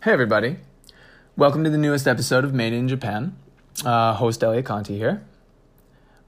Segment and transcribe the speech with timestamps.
[0.00, 0.58] Hey, everybody.
[1.36, 3.36] Welcome to the newest episode of Made in Japan.
[3.84, 5.24] Uh, host Elliot Conti here.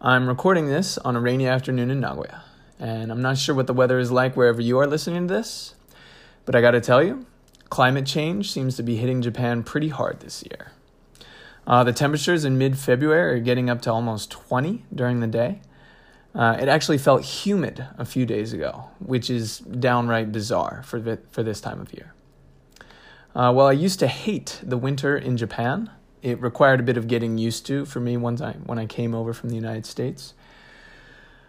[0.00, 2.42] I'm recording this on a rainy afternoon in Nagoya,
[2.80, 5.74] and I'm not sure what the weather is like wherever you are listening to this,
[6.46, 7.26] but I gotta tell you,
[7.68, 10.72] climate change seems to be hitting Japan pretty hard this year.
[11.64, 15.60] Uh, the temperatures in mid February are getting up to almost 20 during the day.
[16.34, 21.18] Uh, it actually felt humid a few days ago, which is downright bizarre for, vi-
[21.30, 22.14] for this time of year.
[23.34, 25.90] Uh, while I used to hate the winter in Japan,
[26.22, 29.14] it required a bit of getting used to for me one time when I came
[29.14, 30.34] over from the United States.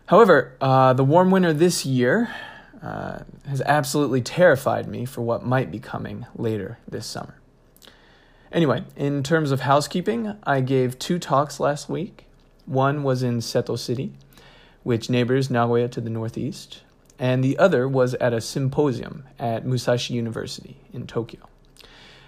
[0.06, 2.30] However, uh, the warm winter this year
[2.84, 7.36] uh, has absolutely terrified me for what might be coming later this summer.
[8.52, 12.26] Anyway, in terms of housekeeping, I gave two talks last week.
[12.66, 14.14] One was in Seto City,
[14.84, 16.82] which neighbors Nagoya to the northeast,
[17.18, 21.51] and the other was at a symposium at Musashi University in Tokyo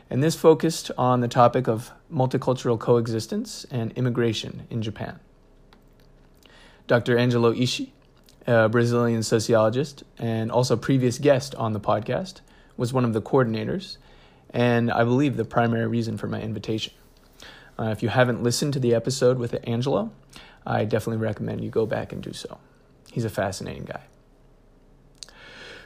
[0.09, 5.19] and this focused on the topic of multicultural coexistence and immigration in Japan.
[6.87, 7.17] Dr.
[7.17, 7.91] Angelo Ishii,
[8.45, 12.41] a Brazilian sociologist and also previous guest on the podcast,
[12.75, 13.97] was one of the coordinators,
[14.49, 16.93] and I believe the primary reason for my invitation.
[17.79, 20.11] Uh, if you haven't listened to the episode with Angelo,
[20.65, 22.59] I definitely recommend you go back and do so.
[23.11, 24.01] He's a fascinating guy.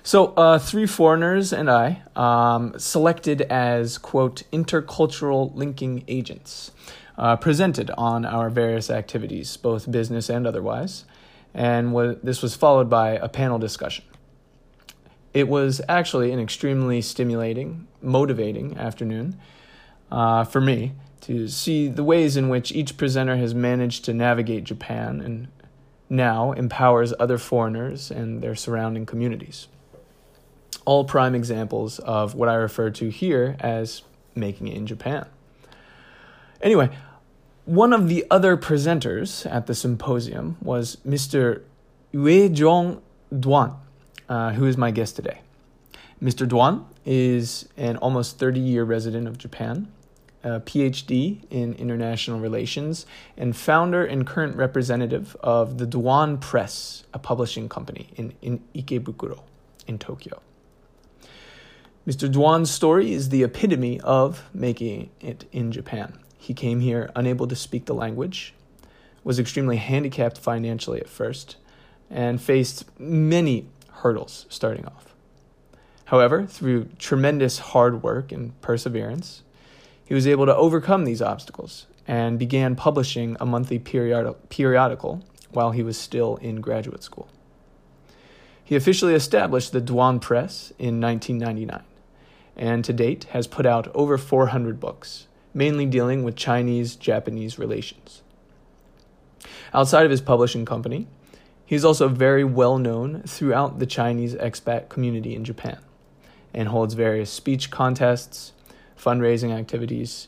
[0.08, 6.72] So, uh, three foreigners and I, um, selected as, quote, intercultural linking agents,
[7.17, 11.03] uh, presented on our various activities, both business and otherwise.
[11.53, 14.05] And w- this was followed by a panel discussion.
[15.33, 19.38] It was actually an extremely stimulating, motivating afternoon
[20.09, 24.63] uh, for me to see the ways in which each presenter has managed to navigate
[24.63, 25.50] Japan and
[26.09, 29.67] now empowers other foreigners and their surrounding communities
[30.88, 34.03] all prime examples of what I refer to here as
[34.36, 35.28] making it in Japan.
[36.62, 36.90] Anyway,
[37.66, 41.62] one of the other presenters at the symposium was Mr.
[42.14, 43.02] Yue Jong
[43.34, 43.76] Duan,
[44.30, 45.42] uh, who is my guest today.
[46.24, 46.47] Mr.
[46.47, 49.92] Duan is an almost 30 year resident of Japan,
[50.42, 53.06] a PhD in international relations,
[53.36, 59.42] and founder and current representative of the Duan Press, a publishing company in, in Ikebukuro
[59.86, 60.42] in Tokyo.
[62.07, 62.31] Mr.
[62.31, 66.18] Duan's story is the epitome of making it in Japan.
[66.38, 68.53] He came here unable to speak the language,
[69.25, 71.57] was extremely handicapped financially at first,
[72.09, 75.13] and faced many hurdles starting off.
[76.06, 79.44] However, through tremendous hard work and perseverance,
[80.06, 85.84] he was able to overcome these obstacles and began publishing a monthly periodical while he
[85.84, 87.28] was still in graduate school.
[88.63, 91.84] He officially established the Duan Press in 1999
[92.57, 98.23] and to date has put out over 400 books, mainly dealing with Chinese Japanese relations.
[99.73, 101.07] Outside of his publishing company,
[101.66, 105.79] he is also very well known throughout the Chinese expat community in Japan
[106.53, 108.53] and holds various speech contests,
[108.97, 110.28] fundraising activities,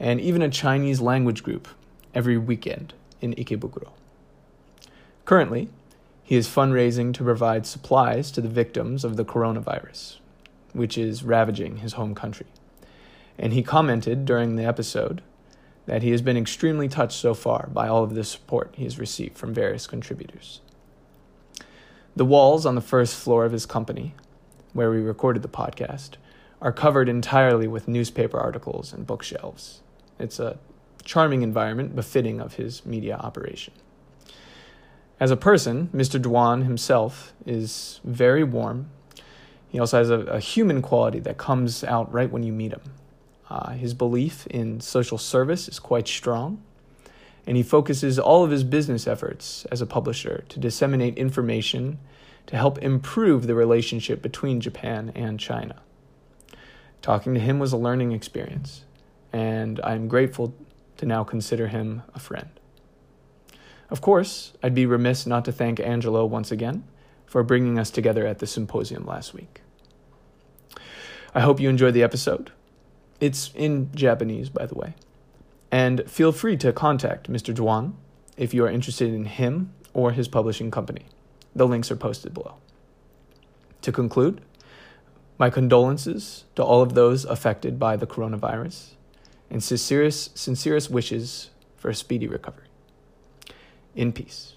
[0.00, 1.68] and even a Chinese language group
[2.14, 3.90] every weekend in Ikebukuro.
[5.24, 5.68] Currently,
[6.22, 10.16] he is fundraising to provide supplies to the victims of the coronavirus,
[10.76, 12.46] which is ravaging his home country.
[13.38, 15.22] And he commented during the episode
[15.86, 18.98] that he has been extremely touched so far by all of the support he has
[18.98, 20.60] received from various contributors.
[22.14, 24.14] The walls on the first floor of his company,
[24.72, 26.12] where we recorded the podcast,
[26.60, 29.82] are covered entirely with newspaper articles and bookshelves.
[30.18, 30.58] It's a
[31.04, 33.74] charming environment befitting of his media operation.
[35.20, 36.20] As a person, Mr.
[36.20, 38.90] Duan himself is very warm
[39.76, 42.80] he also has a, a human quality that comes out right when you meet him.
[43.50, 46.62] Uh, his belief in social service is quite strong,
[47.46, 51.98] and he focuses all of his business efforts as a publisher to disseminate information
[52.46, 55.82] to help improve the relationship between Japan and China.
[57.02, 58.86] Talking to him was a learning experience,
[59.30, 60.54] and I'm grateful
[60.96, 62.48] to now consider him a friend.
[63.90, 66.84] Of course, I'd be remiss not to thank Angelo once again
[67.26, 69.60] for bringing us together at the symposium last week.
[71.36, 72.50] I hope you enjoyed the episode.
[73.20, 74.94] It's in Japanese, by the way.
[75.70, 77.54] And feel free to contact Mr.
[77.54, 77.92] Duan
[78.38, 81.04] if you are interested in him or his publishing company.
[81.54, 82.54] The links are posted below.
[83.82, 84.40] To conclude,
[85.36, 88.92] my condolences to all of those affected by the coronavirus
[89.50, 92.68] and sincerest, sincerest wishes for a speedy recovery.
[93.94, 94.54] In peace.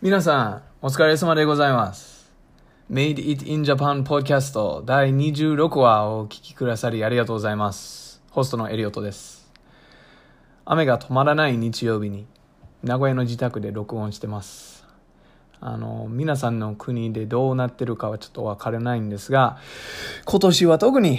[0.00, 2.30] 皆さん、お疲れ様でございます。
[2.88, 8.22] Made It in Japan Podcast 第26話をお聞きくださりありがとうございます。
[8.30, 9.50] ホストのエリオットです。
[10.64, 12.26] 雨が止まらない日曜日に
[12.84, 14.86] 名古屋の自宅で録音してます。
[15.60, 19.58] あの、皆さんの国でどうなってるかはちょっとわからないんですが、
[20.26, 21.18] 今年は特に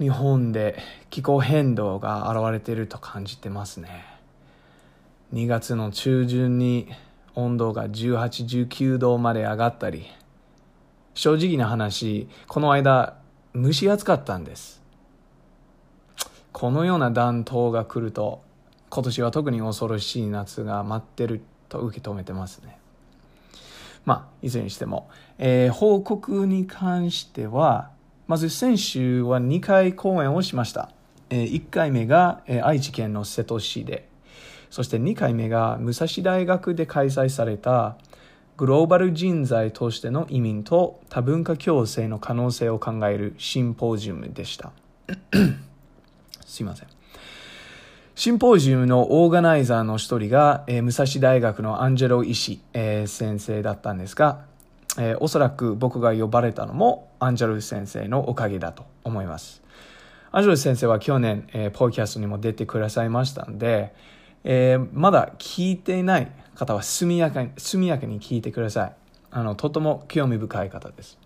[0.00, 0.76] 日本で
[1.10, 4.04] 気候変動が現れていると感じてますね。
[5.32, 6.88] 2月の中旬に
[7.38, 10.06] 温度が18、19度まで上がったり、
[11.14, 13.16] 正直な話、この間
[13.54, 14.82] 蒸し暑かったんです。
[16.50, 18.42] このような暖冬が来ると、
[18.90, 22.76] 今年は特に恐ろしい夏が待ってると受け止めてますね。
[24.04, 25.08] まあ、いずれにしても、
[25.38, 27.90] えー報告に関しては、
[28.26, 30.90] まず先週は2回講演をしました。
[31.30, 34.08] え1回目が、えー愛知県の瀬戸市で、
[34.70, 37.96] そして2回目が武蔵大学で開催された
[38.56, 44.72] グローバル人材としての移民と多文化共生の可能性を考えるシンポジウムでした。
[46.44, 46.88] すいません。
[48.16, 54.40] シンポジウムのオーガナイザーの一人が、えー武蔵大学のアンジェロ医師、えー先生だったんですが、
[54.98, 59.62] えーおそらく僕が呼ばれたのもアンジェロ先生のおかげだと思います。
[60.32, 63.94] アンジェロ先生は去年、えーポッドキャストにも出てくださいましたので、
[64.44, 68.92] えーまだ聞いていない方は速やかに速やかに聞いてください。
[69.30, 71.18] あの、とても興味深い方です。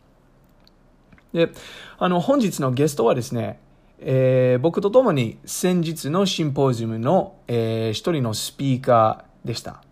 [1.33, 1.51] で、
[1.99, 3.59] あの、本日のゲストはですね、
[3.99, 9.83] えー僕と共に先日のシンポジウムの、えー一人のスピーカーでした。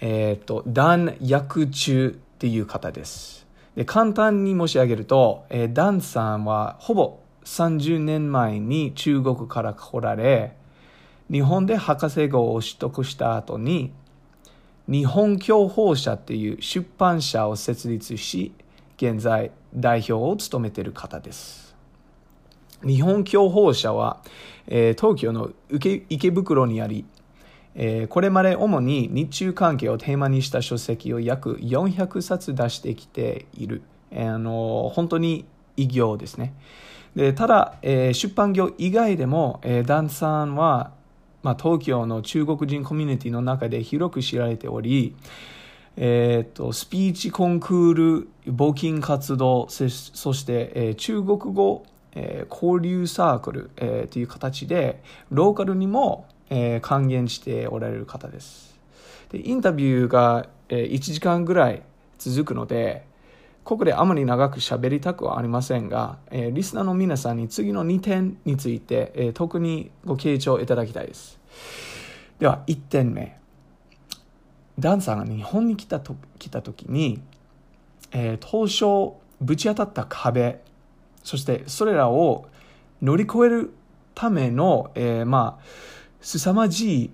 [0.00, 3.46] えっ、と、ダン・ヤクチュっていう方です。
[3.74, 10.54] で、簡単に申し上げると、えーダンさんはほぼ30年前に中国から来られ、
[11.30, 13.92] 日本で博士号を取得した後に、
[14.88, 18.52] 日本教法社っていう出版社を設立し、
[18.96, 21.76] 現在代表を務めている方です。
[22.84, 24.22] 日本教法社は、
[24.66, 27.04] えー東京の池池袋にあり、
[27.74, 35.44] えーこれまで主に日中関係をテーマにした書籍を約400冊出してきている、えーあの本当に
[35.76, 36.54] 偉業ですね
[37.14, 40.92] でただ、えー出版業以外でも、えーダンさんは、
[41.42, 45.14] まあ、東京の中国人コミュニティの中で広く知られており、
[45.96, 58.78] えー、とスピーチコンクール募金活動そそして、えー中国語、えー交流サークル、えーという形でローカルにも、えー還元しておられる方です。
[59.30, 61.82] でインタビューが、えー1時間ぐらい
[62.18, 63.06] 続くので
[63.70, 71.38] ここであまり長く喋りたくはありませんが、えーリスナーの皆さんに次の2点について、えー特にご傾聴いただきたいです。
[72.40, 73.38] では1点目。
[74.76, 77.22] ダンさんが日本に来たと来た時に、
[78.10, 80.60] えー当初ぶち当たった壁
[81.22, 82.48] そしてそれらを
[83.00, 83.70] 乗り越える
[84.16, 85.64] ための、えーまあ
[86.20, 87.10] 凄まじい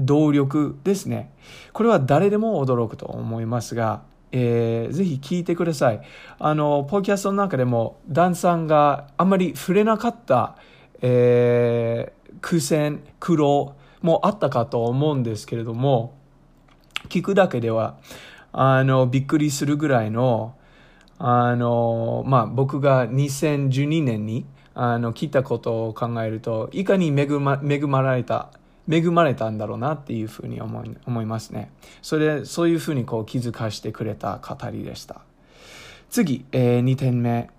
[0.00, 1.30] 動力ですね。
[1.72, 6.00] これは誰でも驚くと思いますが、えーぜひ聞いてください。
[6.38, 10.56] あのポッドキャストの中でもダンさんがあまり触れなかった、
[11.00, 16.14] えー苦戦苦労もあったかと思うんですけれども
[17.08, 17.96] 聞くだけでは
[18.52, 20.56] あのびっくりするぐらいの
[21.18, 28.50] あの、まあ、僕が2012年にあの聞いたことを考えるといかに恵ま恵まれた
[28.90, 31.70] 恵まれたんだろうなっていうふうに思い思いますね。
[32.00, 35.22] それそういうふうにこう気づかしてくれた語りでした。
[36.10, 37.50] 次、え2点目。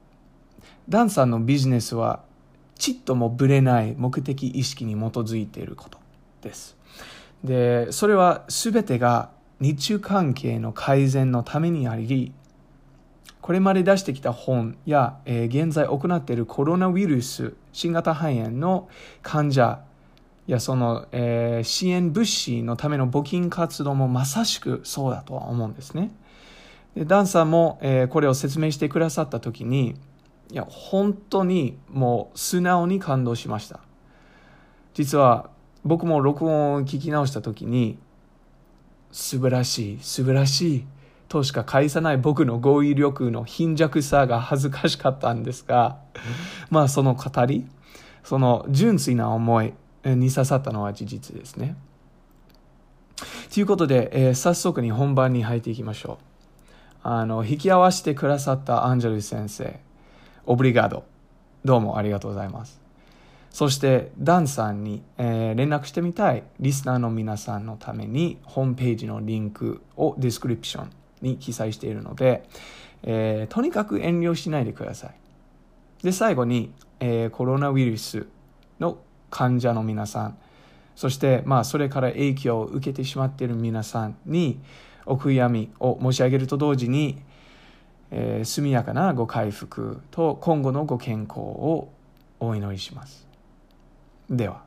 [0.90, 2.24] ダンさんのビジネスは
[2.78, 5.98] ちっともぶれない目的意識に基づいていること
[6.42, 6.76] です。
[7.44, 12.34] でそれは全てが日中関係の改善のためにあり
[13.42, 18.88] これまで出してきた本や、えー現在行っているコロナウイルス新型肺炎の
[19.22, 19.82] 患者
[20.52, 26.12] やその、えー支援物資のための募金活動もまさしくそうだとは思うんですね。
[26.96, 29.96] でダンさんも、えーこれを説明してくださった時に
[30.52, 33.80] いや本当にもう素直に感動しました。
[34.94, 35.50] 実は
[35.84, 37.98] 僕も録音を聞き直した時に
[39.12, 40.86] 素晴らしい素晴らしい
[41.28, 45.98] としか返さない僕の語彙力の貧弱さが恥ずかしかったんですが
[46.70, 47.66] まあその語り
[48.24, 49.74] その純粋な思い
[50.06, 51.76] に刺さったのは事実ですね。
[53.54, 56.18] ということで、えー早速に本番に入っていきましょう。
[57.04, 59.80] あの引き合わせてくださったアンジェル先生
[60.46, 61.06] Obrigado。
[61.64, 62.82] どうもありがとうございます。
[63.52, 70.90] そしてダンさんに、えー連絡してみたいリスナーの皆さんのためにホームページのリンクをディスクリプション
[71.22, 72.44] に記載しているので、
[73.04, 75.16] えーとにかく遠慮しないでください。
[76.04, 78.26] で最後に、えコロナウイルス
[78.80, 78.98] の
[79.34, 80.38] 患者の皆さん。
[80.96, 84.62] そして、まあ、それから影響を受けてしまっている皆さんに
[85.08, 87.20] お悔やみを申し上げると同時に、
[88.12, 91.90] えー速やかなご回復と今後のご健康を
[92.40, 93.28] お祈りします。
[94.30, 94.63] では。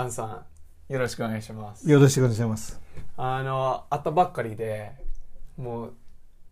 [0.00, 0.24] ダンさ
[0.88, 1.88] んよろしくお願いします。
[1.88, 2.80] よろしくお願いします。
[3.18, 4.92] あの会ったばっかりで
[5.58, 5.92] もう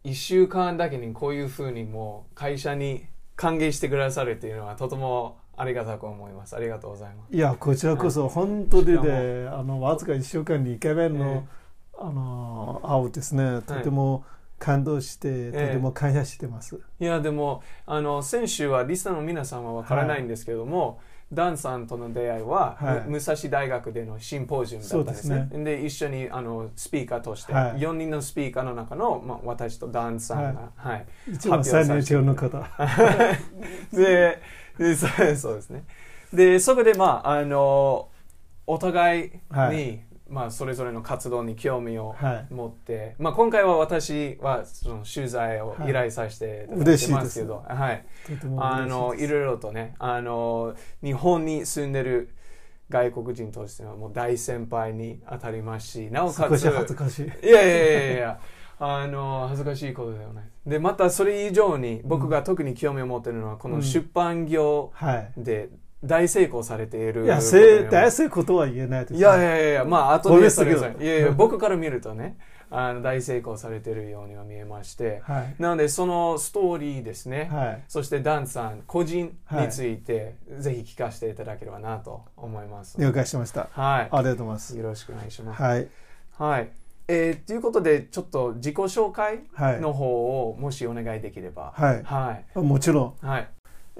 [0.04, 6.54] 1週間だけにこういうふうにもう会社に歓迎してくださるっていうのはとてもありがたく思います。
[6.56, 7.34] ありがとうございます。
[7.34, 11.48] いや、こちらこそ本当にで、あの、わずか1週間に1回目の、
[11.98, 14.24] あの、会うですね、とても
[14.58, 15.70] 感動して、とえ。
[15.72, 16.78] ても感謝してます。
[17.00, 21.00] いやでもあの先週はリスナーの皆さんはわからないんですけども、
[21.32, 23.10] ダンさんとの出会いは、はい。
[23.10, 25.48] む武蔵大学でのシンポジウムだったんですね。
[25.52, 27.80] で一緒にあのスピーカーとして、はい。
[27.80, 31.06] 4人のスピーカーの中の、まあ、私とダンさんが、はい。
[31.30, 32.66] 一番最年長の方。
[33.92, 34.40] で
[34.78, 34.96] で
[35.36, 35.84] そうですね。
[36.32, 38.08] でそこでまああの
[38.66, 42.54] お互いに、はいまあ、それぞれの活動に興味をはい。
[42.54, 48.04] 持って、まあ、今回は私はその取材を依頼させていただいてますけど、はい。
[48.26, 52.28] とてもあのいろいろとねあの日本に住んでる
[52.90, 57.46] 外国人としてはもう大先輩に当たりますしなおかつ恥ずかしい。
[57.46, 58.40] いやいやいやいや。
[58.80, 65.32] あの恥ずかしいことではないでまたそれ以上に僕が特に興味を持っているのはこの出版業はい。
[66.02, 67.40] で大成功されているいや、
[67.90, 69.14] 大成功とは言えないです。
[69.14, 72.36] いやいやいやいやまあ後褒でいやいや 僕から見るとね
[72.70, 75.54] あの大成功されているようには見えましてはい。
[75.58, 77.84] なのでそのストーリーですね、はい。
[77.88, 83.00] そしてダンさん個人について、ぜひ聞かせていただければなと思います。
[83.00, 83.68] 了解しました。
[83.72, 84.08] はい。
[84.10, 84.76] ありがとうございます。
[84.76, 85.62] よろしくお願いします。
[85.62, 85.88] はい。
[86.36, 86.70] はい。
[87.10, 91.72] えーということで、ちょっと自己紹介はいの方をもしお願いできれば。
[91.74, 92.58] はいはい。
[92.58, 93.26] もちろん。
[93.26, 93.48] はい。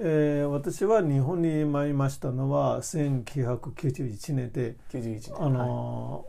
[0.01, 5.33] えー私は日本に参りましたのは1991年で、91年。
[5.37, 6.25] あはいの、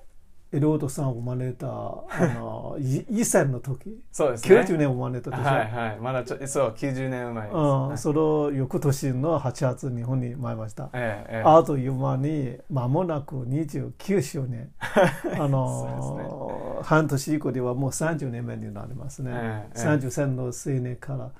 [0.53, 4.57] エロードさん生まれた、あの、 い1歳の時、そうですね。
[4.61, 5.43] 90年生まれたでしょ。
[5.45, 5.99] はいはい。
[6.01, 7.57] まだちょそう、90年生まれです。
[7.57, 10.91] うん、はいその翌年の8月日本に参りました。
[10.93, 14.73] ええええあという間に間もなく29周年。
[14.81, 19.31] あそうの、半年以降ではもう30年目になりますね。
[19.33, 21.31] ええええ33の青年から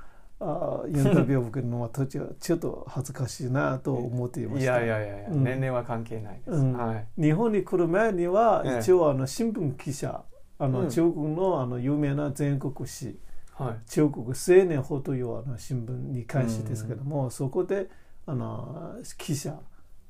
[0.41, 4.81] あインタビューを受けるのは途中ちょっと恥ずかしいなと思っていまいした。
[4.81, 6.51] やいやいやいや、うん年齢は関係ないです。
[6.53, 7.07] うんはい。
[7.21, 10.23] 日本に来る前にはええ一応あの新聞記者、
[10.59, 13.17] あのうん中国のあの有名な全国紙
[13.53, 13.91] はい。
[13.91, 17.89] 中国青年法というあの新聞に関してですけども、そこで
[18.27, 19.59] あの記者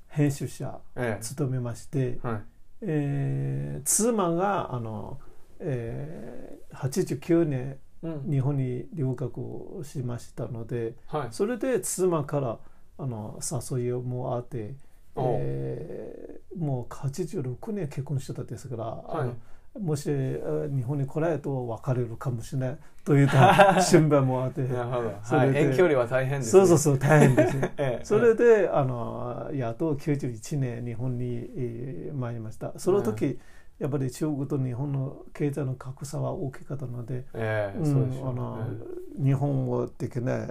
[0.08, 2.40] 編集者ええ務めまして、はい。
[2.82, 5.18] えー妻があの、
[5.58, 7.78] えー89年うん。
[8.02, 11.28] 日本に留学をしましたのではい。
[11.30, 12.58] それで妻から
[12.98, 13.38] あの
[13.70, 14.74] 誘いもあって、
[15.16, 19.34] えーもう86年結婚してたですから、あいの
[19.80, 25.06] もしえー日本に来ないと別れるかもしれないといった 心配もあってなるほど。
[25.06, 25.14] はい。
[25.22, 26.66] それで遠距離は大変です、ね。
[26.66, 33.38] そうそうそう大変ですね ええそれであのやっと91年日本に、えー参りましたその時、
[33.80, 39.24] やっぱり中国と日本の経済の格差は大きかったので、えあのね。
[39.24, 40.46] 日本語的な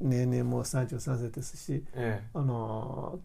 [0.00, 3.18] 年齢も33歳ですしえあの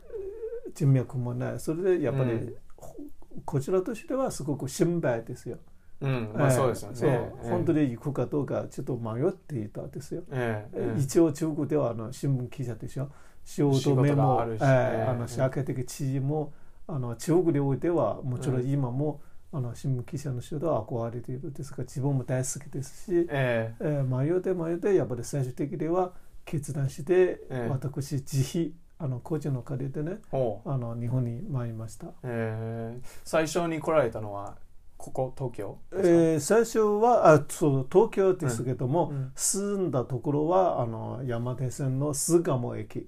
[0.73, 2.95] 人脈もないそれでやっぱり、うんほ
[3.43, 5.57] こちらとしてはすごく心配ですよ。
[6.01, 6.33] えうん。
[6.33, 7.33] まあそうですよね。
[7.43, 10.23] 本当に行くかどうかちょっと迷っていたんですよ。
[10.31, 10.65] え
[10.97, 13.09] 一応中国ではあの新聞記者でしょ
[13.43, 16.53] 仕事仕事メモがああの社会的地位も
[16.87, 19.21] あの中国においてはもちろん今も、
[19.55, 23.85] あの新聞記者の人では憧れているんですが自分も大好きですし、ええ。
[23.85, 26.11] ー迷って迷ってやっぱり最終的には
[26.43, 27.69] 決断して、ええ。
[27.69, 30.17] 私自費あの個人の借りでね。
[30.65, 32.07] あの日本に参りました。
[32.23, 32.99] ええ。
[33.23, 34.57] 最初に来られたのは
[34.97, 39.31] ここ東京ですか、えー最初はあそう東京ですけども、うん。
[39.35, 43.07] 住んだところはあの山手線の巣鴨駅。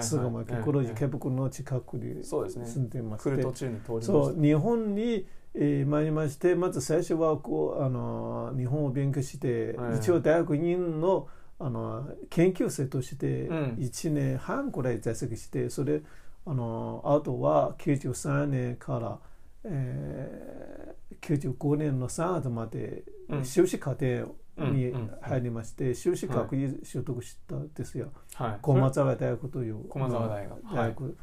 [0.00, 0.62] 巣鴨駅、ええ。
[0.64, 3.30] このええ池袋の近くに住んでまして。
[3.30, 4.12] 来る途中に通りました。
[4.12, 5.24] そう日本に、
[5.56, 9.96] えー参りましてまず最初はこうあの日本を勉強して、はい。
[9.98, 11.28] 一応大学院の
[11.60, 13.76] あの研究生としてうん。
[13.78, 16.02] 1年半くらい在籍してそれ
[16.46, 19.18] あのあとは93年から、
[19.64, 23.44] えー、95年の3月までうん。
[23.44, 28.12] 修士課程にうんうん入りまして、修士学位取得したんですよ。
[28.34, 28.58] はい。
[28.60, 30.62] 駒沢大学という駒沢大学。
[30.64, 31.16] まあ大学。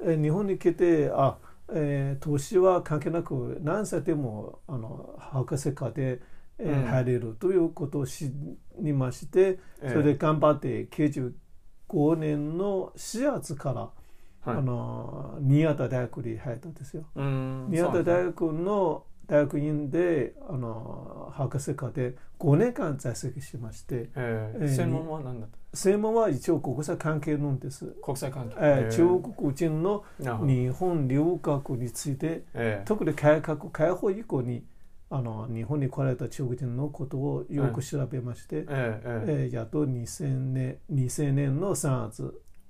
[0.00, 1.38] えー日本に来てあ、
[1.72, 6.84] えー、年は関係なく何歳でもあの博士課程、えーうん。
[6.84, 8.30] 入れるということを知
[8.78, 9.88] りまして、ええ。
[9.90, 14.58] それで頑張って95年の4月から、はい。
[14.58, 17.04] あの新潟大学に入ったんですよ。
[17.14, 18.04] うーん新そうなんですね。
[18.04, 24.58] 潟大学の大学院であの博士課程5年間在籍しましてええ。
[24.60, 25.76] ーー専門は何だった？
[25.76, 27.86] 専門は一応国際関係なんです。
[28.02, 28.54] 国際関係。
[28.58, 30.04] えーえー中国人の
[30.46, 34.64] 日本留学についてえー特に改革開放以降に
[35.10, 39.48] あの日本に来られた中国人のことをよく調べまして、えーええ。
[39.52, 42.22] ーやっと2000年 ,2000 年の3月、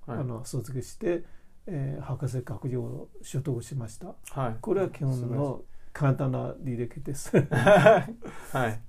[0.06, 0.20] ーはい。
[0.20, 1.22] あの卒業して、
[1.66, 4.14] えー博士学位を取得しました。
[4.30, 4.56] はい。
[4.60, 5.62] これは基本の
[5.98, 7.36] 簡単な履歴です。
[7.36, 8.06] は
[8.68, 8.80] い。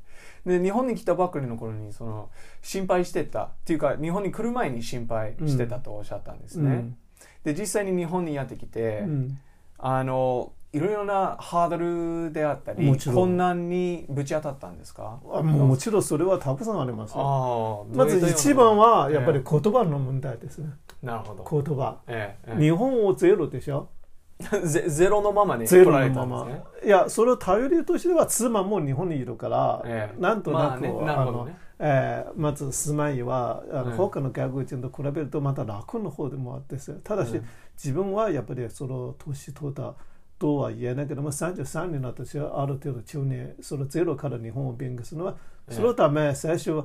[0.45, 2.29] で日本に来たばっかりの頃にその
[2.61, 6.69] 心配してたっていうか日本に来る前に心配してたとおっしゃったんですね。
[6.71, 6.97] うん。
[7.43, 9.39] で実際に日本にやってきて、うん。
[9.77, 15.19] あのいろいろなハードルであったり困難にぶち当たったんですか？
[15.31, 20.69] あもうもちろんそれはたくさんありますまず一番はやっぱりえ言葉の問題ですね、
[21.03, 21.97] えなるほど、言葉。
[22.07, 23.87] えええ日本語ゼロでしょ？
[23.93, 23.96] え
[24.63, 26.47] ゼゼロのままにゼロのまま。
[26.83, 30.21] いやそれを頼りとしては妻も日本にいるから、ええ。
[30.21, 31.47] なんとなく、まあ
[31.79, 33.91] えーまず住まいはあの、うん。
[33.93, 37.45] 他の外国人と比べるとまた楽の方でもあってただし、うん。
[37.75, 39.95] 自分はやっぱりその年取った
[40.37, 45.35] とは言えないけども33になったしある程度中年そのゼロから日本を勉強するのは、
[45.67, 45.73] ええ。
[45.73, 46.83] そのため最初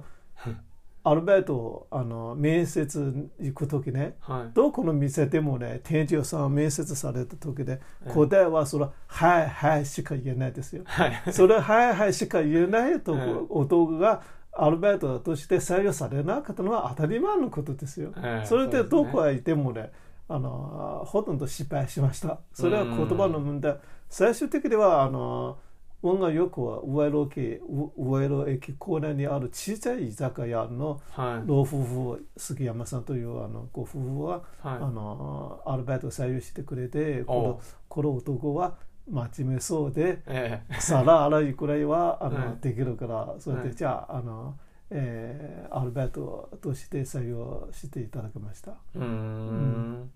[1.04, 10.82] アルバイトあの面接行く時ねはいどこの店でもね店長さん面接された時でええ答えはそれは「はいはい」しか言えないですよ。
[10.86, 13.15] はいそれはいはいしか言えないと
[13.49, 18.12] 男がアルバイトとして採用されなかったのは当たり前のことですよ。
[18.19, 19.91] ええそれでどこへいてもね、
[20.28, 22.38] あのほとんど失敗しました。
[22.52, 23.78] それは言葉の問題。
[24.08, 25.56] 最終的にはあの
[26.02, 27.60] 運がよくは上野駅
[27.97, 31.49] 上野駅構内にある小さい居酒屋のはい。
[31.49, 34.43] 老夫婦杉山さんというあのご夫婦は、はい。
[34.65, 38.75] あのアルバイトを採用してくれてこのこの男は
[39.10, 40.75] 真面目そうでええ。
[40.80, 42.58] 皿洗いくらいはあの、はい。
[42.60, 43.75] できるからそれで、はい。
[43.75, 44.56] じゃああの、
[44.91, 50.10] えーアルバイトとして採用していただきました、うーん。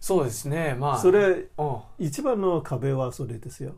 [0.00, 0.76] そうですね。
[0.78, 0.98] まあ。
[0.98, 3.74] それお一番の壁はそれですよ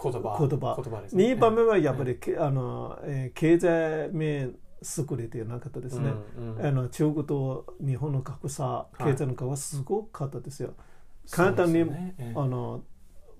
[0.00, 0.36] 言葉。
[0.38, 0.76] 言葉。
[0.76, 1.24] 言葉ですね。
[1.34, 9.04] 2番目はやっぱり、けあのえー経済面優れてなかったですね、うんうんあの中国と日本の格差い。
[9.04, 10.76] 経済の格差はすごかったですよ、そう
[11.24, 12.38] です簡単に、よねええ。
[12.38, 12.82] あの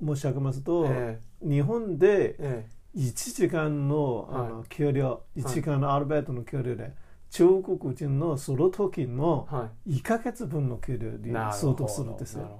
[0.04, 2.82] 申し上げますと、え日本でええ。
[2.94, 6.92] 1時間のあはの給料、1時間のアルバイトの給料で、
[7.30, 12.50] 中国人のその時のえは1ヶ月分の給料いに相当するんですよ。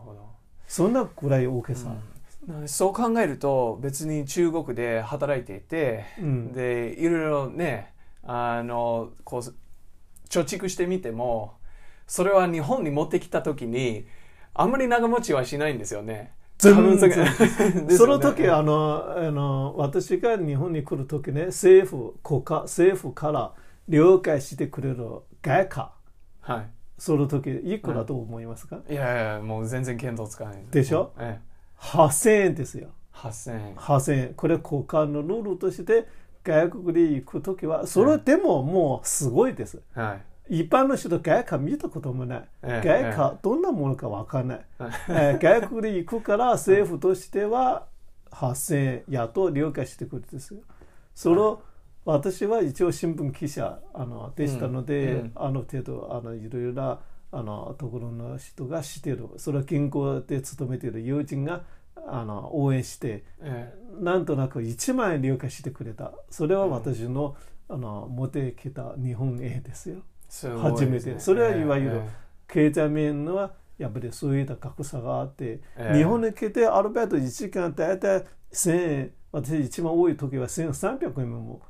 [0.66, 1.90] そんなぐらい大きさ。
[1.90, 2.11] うん
[2.66, 6.52] そう考えると別に中国で働いていて、うん。
[6.52, 7.92] でいろいろね
[8.24, 9.40] あのこう
[10.28, 11.54] 貯蓄してみても
[12.06, 14.06] それは日本に持ってきた時に
[14.54, 16.32] あんまり長持ちはしないんですよね。
[16.58, 17.10] 全然。
[17.86, 17.96] ね。
[17.96, 23.52] その時あのあの私が日本に来る時ね政府国家政府から
[23.88, 24.96] 了解してくれる
[25.42, 25.92] 外貨
[26.40, 26.66] は
[26.98, 30.64] その時いくらと思いますか、い、いやいやもう全然見当つかない。
[30.70, 31.12] でしょ？
[31.18, 31.51] ええ、
[31.82, 32.88] 8000円ですよ。
[33.14, 36.06] 8000円8000円これ国家のルールとして
[36.44, 40.18] 外国に行く時はそれでももうすごいです、は
[40.48, 40.60] い。
[40.62, 44.90] 一般の人外貨見たこともない、ええ外貨どんなものか分からない、はい。
[45.08, 47.86] えー外国に行くから 政府としては
[48.30, 50.60] 8000円やと了解してくれるんですよ。
[51.14, 51.62] それを
[52.04, 55.32] 私は一応新聞記者あのでしたので、うんうん。
[55.36, 56.98] あの程度あのいろいろな
[57.32, 59.28] あのところの人が知ってる。
[59.38, 61.64] それは銀行で勤めている友人が
[62.06, 66.12] あの応援してえなんとなく1万円了解してくれた。
[66.30, 67.36] それは私の,、
[67.68, 69.96] あの持ってきた日本円ですよ。
[69.96, 70.02] ね。
[70.58, 71.18] 初めて。
[71.18, 72.08] それはいわゆるえ
[72.48, 75.96] 経済面のはやっぱりそういった格差があって、ええ。
[75.96, 79.12] 日本に来てアルバイト1時間大体1000円。
[79.32, 81.62] 私一番多い時は1300円も、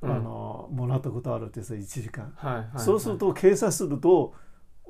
[0.00, 0.10] うん。
[0.10, 2.68] あのもらったことあるんですよ1時間、えはいはい。
[2.76, 4.34] そうすると計算すると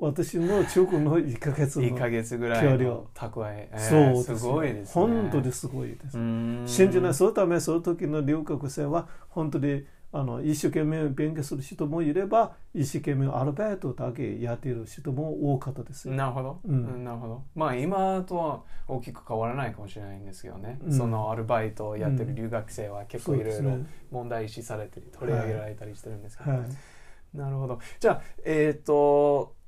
[0.01, 3.69] 私の中国の1ヶ月の1ヶ月ぐらいの蓄え。
[3.71, 5.05] ええそうですごいですね。
[5.05, 6.17] 本当にすごいです、
[6.65, 16.15] 信じないそのためその時の留学生は本当にあの一生懸命勉強する人もいれば一生懸命アルバイトだけやっている人も多かったですよ。
[16.15, 17.43] なるほど、ううんんなるほど。
[17.53, 20.91] まあ今とは大きく変わらないかもしれないんですけどね、うん。
[20.91, 23.77] そのアルバイトをやってる留学生は結構いろいろ
[24.09, 27.37] 問題視されて取り上げられたりしてるんですけど、はい。
[27.37, 27.79] なるほど。
[27.99, 29.60] じゃあえっ、と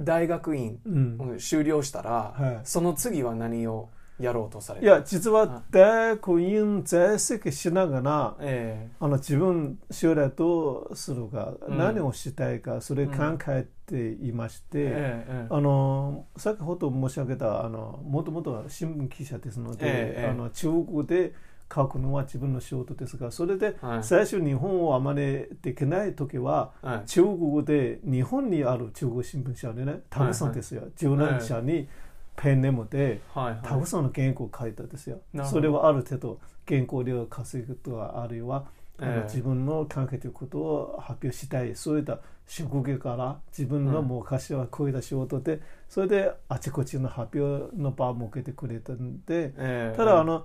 [0.00, 1.34] 大学院うん。
[1.38, 2.60] 修了したら、はい。
[2.64, 4.86] その次は何をやろうとされた？
[4.86, 11.78] いや実は大学院在籍しながらえあの自分将来どうするか、うん。
[11.78, 21.34] 何をしたいかそれ考えていまして、えええあの先ほど申し上げたあのもともとは新聞記者ですので、ええあの中国で
[21.72, 24.04] 書くのは自分の仕事ですがそれではい。
[24.04, 27.08] 最初日本をあまりできない時ははい。
[27.08, 31.88] 中国で日本にある中国新聞社でねたくさんですよ、十何社に
[32.36, 33.58] ペンネームではいはい。
[33.62, 35.60] たくさんの原稿を書いたんですよ、なるほど。
[35.60, 38.64] それはある程度原稿料を稼ぐとかあるいは
[38.98, 39.22] あのええ。
[39.24, 41.74] 自分の考えていることを発表したい。
[41.74, 49.96] そういった職業から自分の昔はこういった仕事で、それであちこちの発表の場を設けてくれたんでええ。
[49.96, 50.44] ただあの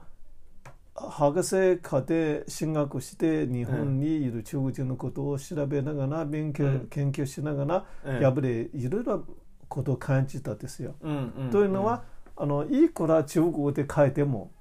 [1.10, 9.26] 博士課で進学して日本にいる中国人のことを調べながら勉強、うん研究しながらええやっぱりいろいろ
[9.68, 10.96] ことを感じたんですよ。
[11.52, 12.04] というのは、
[12.36, 14.52] あのいくら中国語で書いても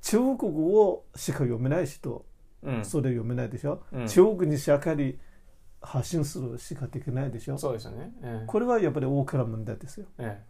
[0.00, 2.24] 中国語をしか読めない人、
[2.62, 5.18] うんそれ読めないでしょ、うん中国にしっかり
[5.82, 10.06] 発信するしかできないでしょそうですよねええこれはやっぱり大きな問題ですよ。
[10.18, 10.42] え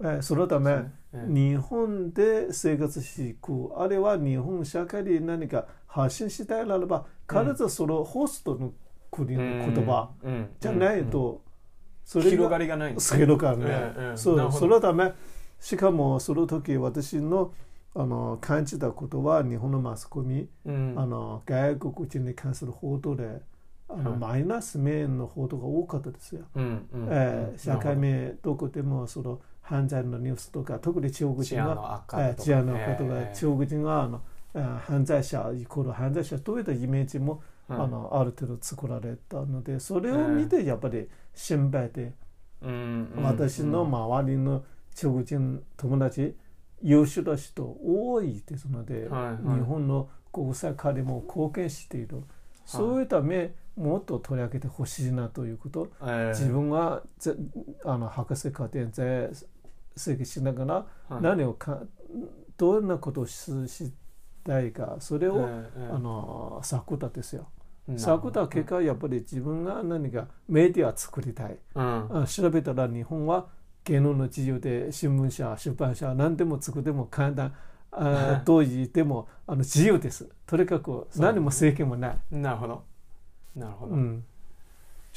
[0.00, 8.72] えーそのため、日本で生活していくあるいは日本社会に何か発信したいならば必ずそのホストの
[9.10, 10.10] 国の言葉
[10.60, 11.42] じゃないと、
[12.04, 12.92] それ広がりがない。
[12.92, 13.20] んですね。
[14.58, 15.12] そのため
[15.58, 17.52] しかもその時私の
[17.94, 20.94] あの感じたことは日本のマスコミ、うん。
[20.96, 23.40] あの外国人に関する報道で
[23.88, 24.20] あの、はい。
[24.20, 26.44] マイナス面の報道が多かったですよ。
[26.54, 32.04] えー社会面どこでもその犯罪のニュースとか特に中国人は
[32.38, 34.22] 治安のことが、ええ中国人はあの
[34.54, 42.14] えー犯罪者イコール犯罪者といったイメージも、はいあのある程度作られたのでそれを見てやっぱり心配で、
[42.62, 43.12] うん。
[43.14, 43.22] うん。
[43.24, 46.34] 私の周りの中国人友達
[46.82, 49.58] 優秀な人多いですので、はいはい。
[49.58, 52.22] 日本の国際化にも貢献している、
[52.64, 56.38] そういった面もっと取り上げてほしいなということ、ええ。
[56.38, 57.34] 自分はぜ
[57.84, 59.30] あの博士課程在
[59.98, 60.74] 籍しながら
[61.08, 61.22] はい。
[61.22, 61.82] 何をか
[62.56, 63.92] どんなことをしし
[64.44, 67.48] たいかそれを、ええあの作ったですよ。
[67.86, 68.12] なるほど。
[68.16, 71.58] 作った結果やっぱり自分が何かメディア作りたい。
[71.74, 72.22] うん。
[72.22, 73.48] あ調べたら日本は
[73.84, 77.54] 芸能の自由で新聞社出版社何でも作っても簡単
[77.90, 80.28] あどう言ってもあの自由です。
[80.46, 82.84] とにかく何も制限もない、なるほど。
[83.56, 83.94] なるほど。
[83.94, 84.24] うん、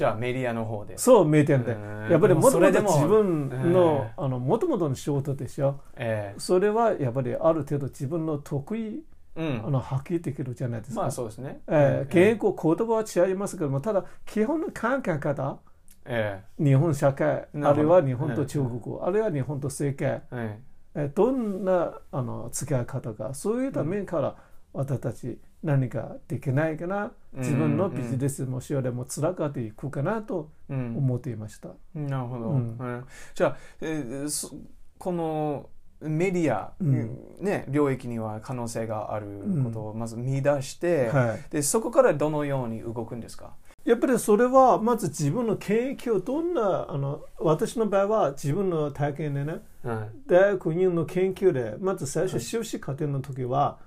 [0.02, 0.98] じゃあメディアの方で。
[0.98, 1.74] そうメディアで。
[1.74, 2.12] うん。
[2.12, 5.80] やっぱりもともと自分のえあのもともとの仕事でしょ。
[5.96, 9.04] えそれはやっぱりある程度自分の得意
[9.36, 9.64] えうん。
[9.68, 11.62] あの発揮できるじゃないですか、まあそうですね。
[11.68, 14.72] えーえ言語言葉は違いますけどもただ基本の考
[15.06, 15.60] え方
[16.06, 20.24] え日本社会あるいは日本と中国語、あるいは日本と世界。
[20.32, 20.60] え
[20.96, 23.36] ええーどんなあの付き合い方か。
[23.36, 24.36] そういった面から
[24.74, 31.70] 私たち何かできないかな、自分のビジネスも将来もつながっていくかなと思っていました。
[31.94, 32.78] なるほど、うん。
[32.78, 34.56] うんじゃあ、えーそ
[34.98, 35.70] この
[36.00, 37.18] メディア、うん。
[37.40, 39.28] ね、領域には可能性がある
[39.64, 43.54] ことをまず見出して、はい、でそこからどのように動くんですか？
[43.86, 50.10] やっぱりそれはまず自分の研究をどんなあの私の場合は自分の体験でねはい。
[50.28, 53.78] 大学院の研究でまず最初修士課程の時は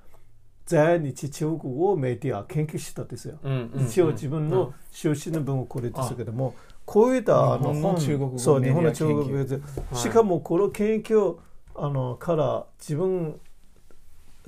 [0.67, 3.39] 在日中国語をメディア研究したんですよ。
[3.43, 9.61] うんうん一応自分の修士の文をこれですけども、こういったあの日本の中国語そうメディア日本の中国語研では
[9.93, 9.97] い。
[9.97, 11.37] しかもこの研究
[11.75, 13.41] あのから自分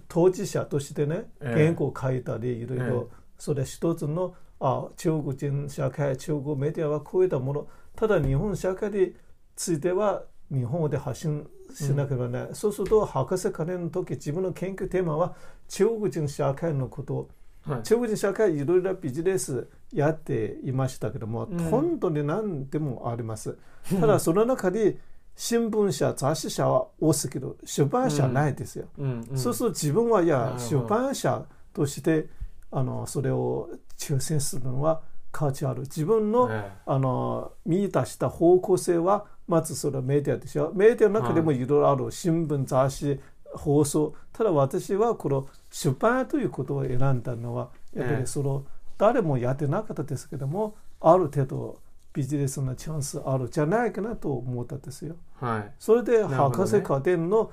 [0.09, 1.62] 当事者としてねええ。
[1.64, 3.09] 原稿を書いたりいろいろ。
[3.38, 7.68] それ一つのあ中国人社会中国メディアはこういったもの。
[7.94, 9.14] ただ日本社会に
[9.55, 12.40] ついては日本語で発信しなければな。
[12.40, 15.35] らない、そうすると博士課程の時自分の研究テーマは
[15.68, 17.29] 中国人社会のこと。
[17.66, 17.83] はい。
[17.83, 21.59] 中国人社会いろいろビジネスやっていましたけども、うん。
[21.70, 23.59] 本当に何でもあります。
[24.00, 24.98] ただその中に
[25.35, 27.57] 新聞社雑誌社は多すぎる。
[27.64, 28.87] 出版社はないですよ。
[28.98, 29.26] うん。
[29.31, 29.38] うん。
[29.38, 32.29] そうすると自分はいや出版社として
[32.70, 35.02] あのそれを抽選するのは
[35.33, 35.83] 価値ある。
[35.83, 36.70] 自分の,、え。
[36.87, 43.20] あの見出した方向性はまずそれはメディアでしょメディアの中でもいろいろある新聞雑誌
[43.54, 48.66] 放送ただ私はこの出版ということを選んだのはやっぱええりその、
[48.98, 51.80] 誰もやってなかったですけどもある程度
[52.12, 55.16] ビジネスのチャンスあるじゃないかなと思ったんですよ。
[55.38, 55.72] はい。
[55.78, 57.52] それで博士課程の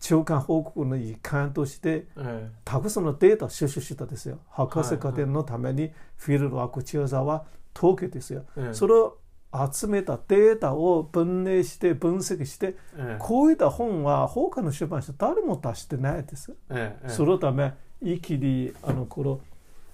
[0.00, 4.38] 中間報告の一環としてえたくさんのデータを収集したんですよ。
[4.50, 8.44] 博士課程のためにフィールドワーク調査は統計ですよ。
[8.58, 9.16] えええそれを
[9.72, 16.54] 集めたデータを分類して分析してええこういった本は他の出版社誰も出してないです。
[16.70, 19.40] ええそのため一気にあのこの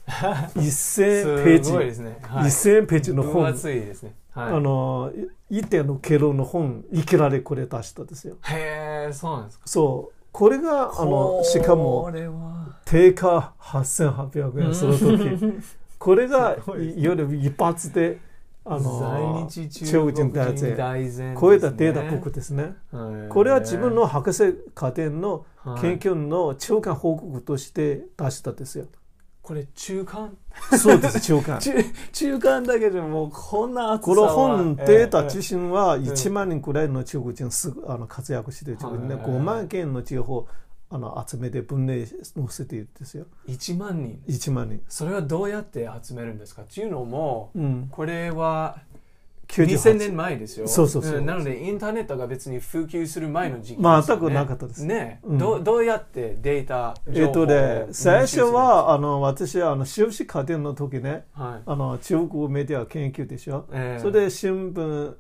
[0.06, 1.00] 1000す
[1.44, 2.18] ページ、ね。
[2.22, 2.44] はい。
[2.44, 3.44] 1000ページの分本。
[3.44, 4.52] はい。
[4.54, 5.12] あの
[5.48, 8.36] 一点のケロの本いきなりこれ出したんですよ。
[8.42, 9.66] へえ、そうなんですか。
[9.66, 12.10] そうこれがあのしかも。
[12.84, 15.62] 定価8800円その時
[15.98, 18.18] これが ねいわゆる一発で
[18.72, 22.74] あの中中国国人大人全大全こういったデータ僕ですね。
[22.92, 28.86] はいこれは自分の博士課程のはい研究の中間報告として出したんですよ。
[29.42, 30.36] これ中間？
[30.78, 31.58] そうです、中間。
[31.60, 31.72] 中
[32.12, 40.46] 中間だけでもうこんな厚さこのは本、ええデータ自え身は1万人くらいの中国人すぐあの活躍してる中国人ではい5万件の情報
[40.92, 43.26] あの集めて分類載せているんですよ。
[43.48, 44.20] え1万人。
[44.26, 44.82] 1万人。
[44.88, 47.88] それはどうやって集めるんですかっていうのもうん。
[47.90, 48.78] これは
[49.46, 50.66] 98 2000年前ですよ。
[50.66, 51.26] そうそうそうん。
[51.26, 54.84] なのでインターネットが別に普及する前の時期ですよ、ね、全くなかったです。
[54.84, 55.38] ね、うん。
[55.38, 61.62] どうどうやってデータえ情報をっとね、最初はあの私はあの修士課程の時ね、はい。
[61.66, 63.66] あの中国メディア研究でしょ。
[63.72, 64.00] ええ。
[64.00, 65.14] それで新聞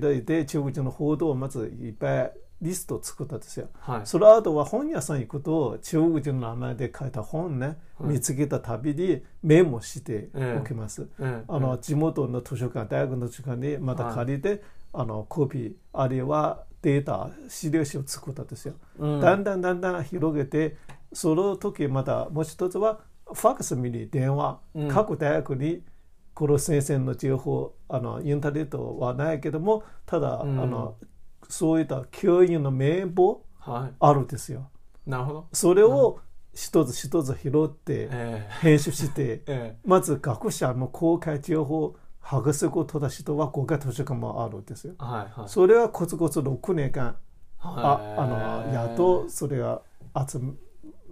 [0.00, 2.32] 開いて中国人の報道をまずいっぱい
[2.64, 3.68] リストを作ったんですよ。
[3.80, 4.00] はい。
[4.04, 8.14] その後は本屋さん行くと中国人の名前で書いた本ね、はい。
[8.14, 11.06] 見つけたたびにメモしておきます。
[11.20, 11.44] ええ。
[11.46, 18.74] あの地元の図書館、大学の図書館にまた借りて、あのコピー、あるいはデータ、資料集を作ったんですよ。
[18.98, 19.20] うん。
[19.20, 20.76] だんだんだんだん広げて、
[21.12, 24.88] その時またもう一つは、ファックスミニ、電話、うん。
[24.88, 25.82] 各大学に
[26.34, 30.60] この先生の情報、あのインターネットはないけども、ただ、うん。
[30.60, 30.96] あの
[31.54, 34.70] そういった教員の名簿はあるんですよ。
[35.06, 35.48] いなるほど。
[35.52, 36.18] それを
[36.52, 39.78] 一つ一つ拾って、え編集して、 ええ。
[39.84, 44.94] まず学者の公開情報、博士号を取った人は公開図書館もあるんですよ。
[45.00, 45.48] えはいはい。
[45.48, 47.16] それはコツコツ6年間、
[47.60, 48.26] あはいあ
[48.66, 49.80] のやっとそれが
[50.28, 50.40] 集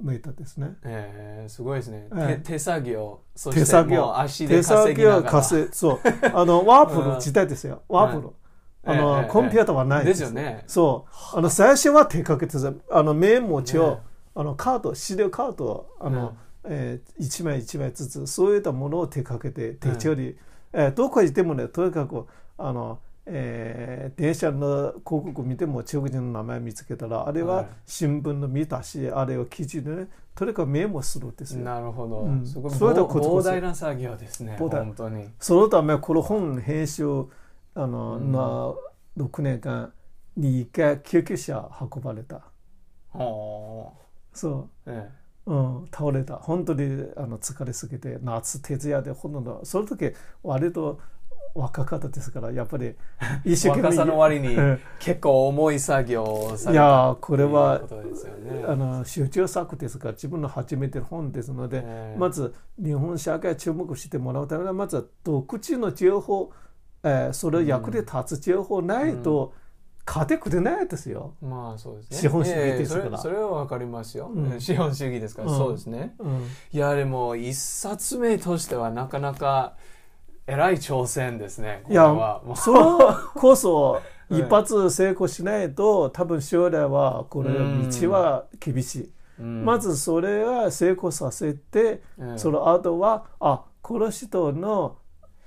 [0.00, 0.74] めたですね。
[0.82, 2.42] ええすごいですね、ええ。
[2.42, 4.06] 手手作業そして手作業。
[4.06, 5.30] もう足で手作業稼ぎながら。
[5.30, 6.00] 稼いそう。
[6.34, 7.82] あのワープの時代ですよ。
[7.88, 8.34] ワープの、
[8.84, 10.22] あの、ええコンピューターはないです。
[10.22, 10.64] よね。
[10.66, 11.38] そう。
[11.38, 12.72] あの最初は手かけてた。
[12.90, 13.98] あのメモ帳、ね
[14.34, 20.34] あのカード資料カードをあの、えー一枚一枚ずつそういったものを手かけて手帳に、
[20.72, 27.66] えーどこへ行ってもねとにかくあの、えー電車の広告見ても中国人の名前見つけたらあれははい。
[27.84, 31.62] 新聞の見たし、あれを記事でねとにかくメモするんですよ。
[31.62, 32.46] なるほど、うん。
[32.46, 35.28] すごい膨大な作業ですね本当に。
[35.38, 37.04] そのためこの本編集
[37.74, 38.32] あの、うん。
[38.32, 38.76] の
[39.16, 39.92] 6年間
[40.36, 42.42] に1回救急車運ばれた。
[43.10, 43.92] ほ
[44.32, 44.90] そう。
[44.90, 45.08] うえ。
[45.44, 46.36] うん、倒れた。
[46.36, 49.60] 本当にあの疲れすぎて夏徹夜でほとんど。
[49.64, 51.00] その時割と
[51.54, 52.94] 若かったですからやっぱり
[53.44, 54.80] 一生懸命若さの割にうん。
[54.98, 57.82] 結構重い作業をさいれたやこれは
[58.66, 62.18] あの集中作ですから自分の初めての本ですので、ええ。
[62.18, 66.52] まず日本社会注目してもらうためにはまずは独自の情報、
[67.04, 69.52] えーそれ役に立つ情報ないと
[70.06, 71.34] 勝てくれないですよ。
[71.40, 72.18] まあそうですね。
[72.18, 73.08] 資本主義ええですか。
[73.08, 74.60] らそれそれはわかりますよ、うん。
[74.60, 75.58] 資本主義ですから、うん。
[75.58, 76.14] そうですね。
[76.18, 76.46] うん。
[76.72, 79.74] いやでも一冊目としてはなかなか
[80.46, 82.02] 偉い挑戦ですねこいや
[82.56, 82.80] それ
[83.34, 83.92] こそ
[84.28, 84.40] はい。
[84.40, 89.12] 一発成功しないと多分将来はこれうん道は厳しい。
[89.38, 89.64] うん。
[89.64, 94.96] まずそれは成功させて、ええその後はあこの人の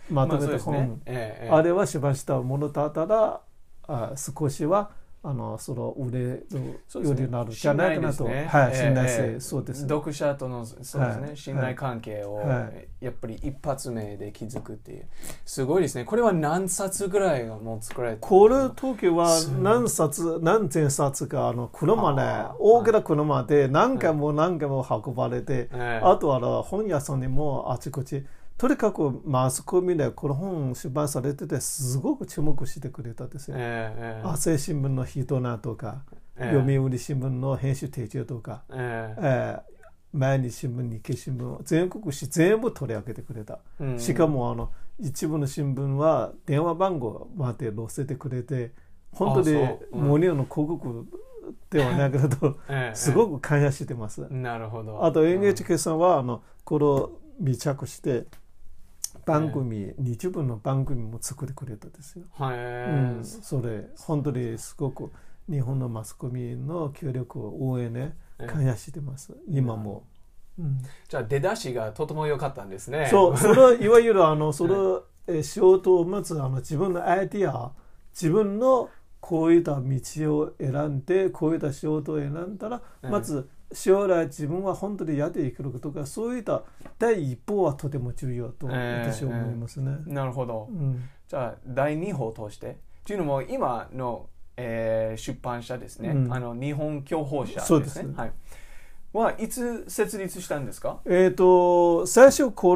[0.10, 1.00] まとめた本、まあね。
[1.06, 1.50] ええええ。
[1.50, 3.42] あれはしましたものだったら
[3.88, 4.92] あ少しは
[5.28, 6.48] あのその売れる
[6.94, 9.40] ようになるんじゃないかなと、はい、ええ信頼性、ええ。
[9.40, 9.82] そうです。
[9.82, 9.90] ね。
[9.90, 12.70] 読者とのそうですね、はい信頼関係をは
[13.02, 15.08] やっぱり一発目で築くっていう。
[15.44, 16.06] すごいですね。
[16.06, 19.28] これは何冊ぐらいがもう作られてこれ時は
[19.60, 28.24] 何冊何千冊かあの車ね大きな車で何回も何回も運ばれて、ええあとはあの本屋さんにもあちこち
[28.58, 33.58] とにかくマスコミでこの本出版されててすごく注目してくれたんですよ。
[33.58, 34.28] ええええ。
[34.28, 36.04] 朝日新聞の人なとか、
[36.38, 36.58] ええ。
[36.58, 39.20] 読売新聞の編集手帳とか、ええ。
[39.22, 39.76] えー
[40.16, 44.00] 毎日新聞日経新聞全国紙全部取り上げてくれた、うん。
[44.00, 48.72] しかもあの一部の新聞は電話番号まで載せてくれて
[49.12, 49.58] 本当に
[49.92, 51.06] モニの広告
[51.70, 55.04] ではないけど ええすごく感謝してます、なるほど。
[55.04, 58.26] あと NHK さんはあのこの密着して
[59.26, 62.26] 番組、日分の番組も作ってくれたですよ。
[62.34, 65.12] はい、うん、それ本当にすごく
[65.50, 68.16] 日本のマスコミの協力を応援ね
[68.48, 70.04] 感謝してます、今も。
[70.60, 70.82] うん。
[71.08, 73.08] じゃあ出だしがとても良かったんですね。
[73.10, 77.72] そう、 それいわゆるあのその、え仕事をまずあの自分のアイディア、
[78.14, 86.64] 自分のこういった道を選んで、こういった仕事を選んだら、うんまず将来自分は本当にやっていけることか、そういった
[87.00, 89.98] 第一歩はとても重要と私は思いますね。
[90.06, 90.68] なるほど。
[90.72, 92.78] うんじゃあ第2歩を通して。
[93.04, 97.66] というのも今の、えー出版社ですね、うんあの日本教法社ですね。
[97.66, 98.32] そうですはい。
[99.16, 101.00] はいつ設立したんですか？
[101.06, 102.76] えっ、と最初こ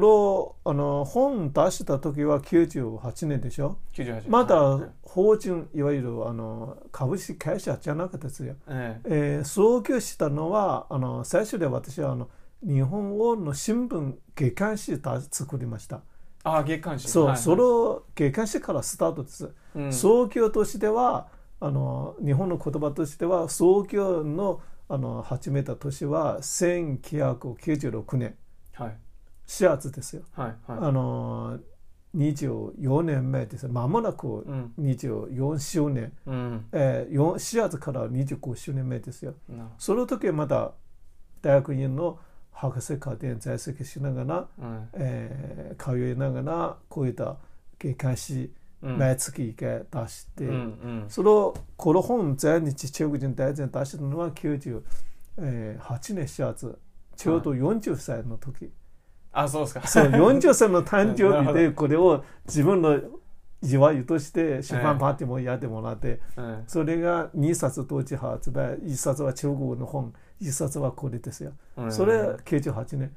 [0.65, 8.55] のあの本出した時は98年でしょ？98まだはい法人いわゆるあの株式会社じゃなかったですよ。
[8.67, 12.29] ええー創業したのはあの最初で私はあの
[12.63, 16.01] 日本語の新聞月刊誌だ作りました。
[16.43, 19.49] あ月刊誌そう、はいはいその月刊誌からスタートです。
[19.75, 21.27] うん創業としては
[21.59, 28.35] あの日本の言葉としては創業のあの始めた年は1996年。
[28.73, 28.97] はい。
[29.45, 30.23] 4月ですよ。
[30.35, 30.79] はいはい。
[30.81, 31.59] あの
[32.15, 33.67] 24年目です。
[33.67, 34.73] まもなくうん。
[34.79, 36.65] 24周年、うん。
[36.71, 39.35] えー、4 4月から25周年目ですよ。
[39.47, 39.69] な。
[39.77, 40.71] その時はまだ
[41.43, 42.17] 大学院の
[42.51, 47.37] 博士課程在籍しながら、うんえー通いながらこういった
[47.77, 51.05] 月刊誌うん毎月1回出して、うんうん。
[51.09, 54.81] そのこの本在日中国人大全出したのは98
[55.37, 56.79] 年4月
[57.15, 58.71] ちょうど40歳の時、
[59.33, 59.87] あそうですか。
[59.87, 62.97] そう40歳の誕生日で これを自分の
[63.61, 71.51] 祝いとして出版パーティーもやってもらって、うんそれが2冊同時発売1冊は中国の本1冊はこれですよ。
[71.75, 73.13] うんそれ98年。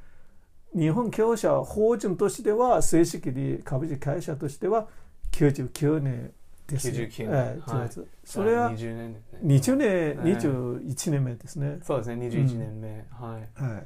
[0.75, 4.89] 日本教者法人としては正式に株式会社としては
[5.33, 6.33] 99年
[6.67, 6.95] ですよ。
[6.95, 7.29] 99年。
[7.29, 7.89] ええはい。
[7.89, 8.09] 10月。
[8.25, 9.23] それは20年ね。
[9.45, 11.79] 20年、ええ21年目ですね。
[11.83, 13.63] そうですね21年目、はい。
[13.63, 13.85] はい、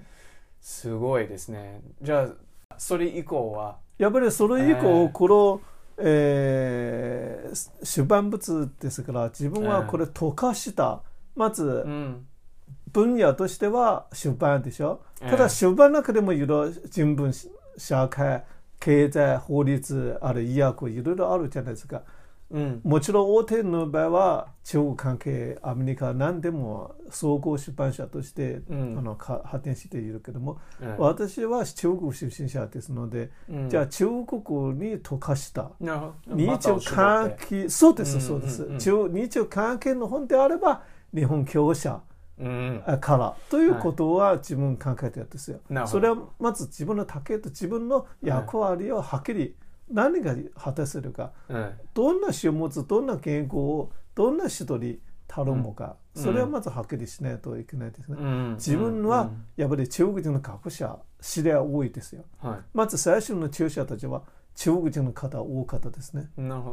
[0.60, 1.80] すごいですね。
[2.02, 2.28] じゃあ
[2.78, 3.78] それ以降は？
[3.98, 5.60] やっぱりそれ以え降、えこの、
[5.98, 11.02] えー出版物ですから自分はこれ溶かした、
[11.34, 12.26] まずうん。
[12.92, 15.00] 分野としては出版でしょ。
[15.22, 15.30] ええ。
[15.30, 17.32] ただ出版の中でもいろいろ人文
[17.78, 18.44] 社会
[18.86, 22.02] 経済法律ある医薬いろいろあるじゃないですか。
[22.52, 22.80] うん。
[22.84, 28.96] もちろん大手の場合は中国関係アメリカ何でも総合出版社として、うん。
[28.96, 30.94] あのか発展しているけども、ええ。
[31.00, 33.68] 私は中国出身者ですので、うん。
[33.68, 34.20] じゃあ中国
[34.74, 35.72] に溶かした
[36.28, 38.72] 日中関係そうです、うんそうです、うん。
[38.74, 43.36] うん中日中関係の本であれば日本教者うんから。
[43.50, 45.60] ということは自分考えてるんですよ。
[45.86, 49.56] それはまず自分の竹と自分の役割をはっきり
[49.90, 56.22] 何が果たせるか、うんどんな書物、どんな言語をどんな人に頼むか、うん。
[56.22, 58.16] それはまずはっきりしないといけないですね。
[58.18, 58.54] うん。
[58.54, 62.24] 自分はやっぱり中国人の学者、知り合い多いですよ。
[62.74, 64.22] まず最初の注者たちは
[64.54, 66.30] 中国人の方多かったですね。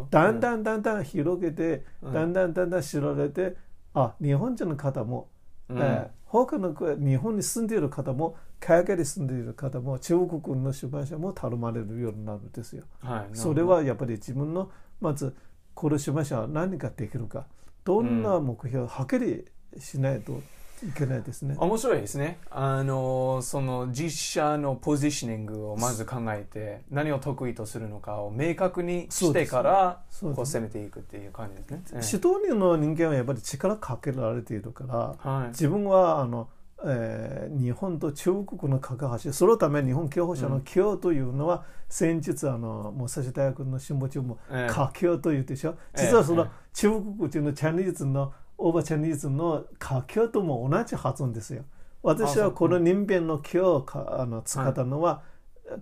[0.10, 2.14] だんだんだんだん広げて、うん。
[2.14, 3.56] だんだんだんだん知られて、
[3.94, 5.30] あ、日本人の方も
[5.70, 5.78] うん。
[5.78, 12.86] えー他の国日本に住んでいる方も海外に住んでいる方も中国の出版社も頼まれるようになるんですよ。
[13.02, 15.36] はいそれはやっぱり自分のまず
[15.76, 17.46] この出版社は何ができるか。
[17.84, 19.46] どんな目標をはっきり
[19.78, 20.42] しないと
[20.88, 21.56] いけないですね。
[21.58, 22.40] 面白いですね。
[22.52, 31.82] あのその実写のポジショニングをまず考えて何を得意とするのかを明確にしてからこう攻めていくっていう感じですね。
[31.94, 32.10] ええ。
[32.14, 35.48] 指導人の人間はやっぱり力かけられているからはい。
[35.50, 36.50] 自分はあの、
[36.86, 44.74] えー日本と中国の架け橋そのため日本教法者の教というのは、先日あの武蔵大学の新聞中もええ。
[44.74, 46.06] 華教と言うでしょ、ええ。
[46.06, 46.50] 実はそのええ。
[46.74, 51.64] 中国人のチャイニーズのオーバーチャイニーズの華教とも同じ発音ですよ
[52.04, 55.22] 私はこの人間の教をかあの使ったのは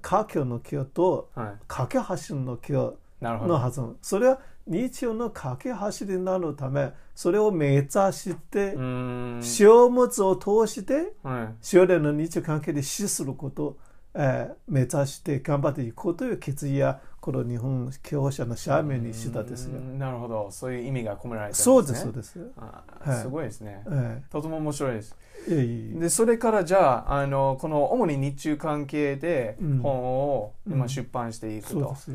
[0.02, 1.54] 華教の教とはい。
[1.68, 3.54] 架け橋の教なるほど。
[3.54, 9.44] の発音それは日中の架け橋になるためそれを目指して、うーん。
[9.44, 11.56] 書物を通してはい。
[11.62, 13.78] 将来の日中関係で死することを、
[14.14, 20.50] えー目指して頑張っていこうという決意やこの日本教者の社名にしたですよなるほど。
[20.50, 21.64] そういう意味が込められてるんですね。
[21.64, 22.52] そうですそうです。
[22.58, 23.84] あはいすごいですね。
[23.92, 25.16] えとても面白いです。
[25.48, 32.12] えいえいえでそれからじゃああのこの主に日中関係でうん本を今うん出版していくと、そうです。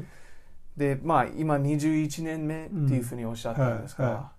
[0.77, 4.31] でまあ今21年目っていうふうにおっしゃったんですが、うんはいは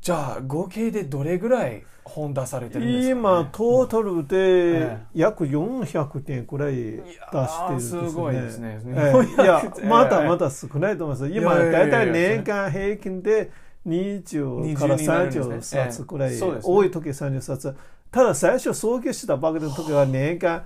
[0.00, 8.00] じゃあ合計でどれぐらい本出されてるんですか、ね、今トータルえでえ約400点くらい出してるんですね。
[8.00, 11.32] いやーすごいですねええいや400まだまだ少ないと思います。
[11.32, 13.50] 今だいたい年間平均で
[13.86, 17.76] 20から20になるんですね30冊くらい、ええそうですね多い時30冊。
[18.10, 20.64] ただ最初創業したばかりの時は年間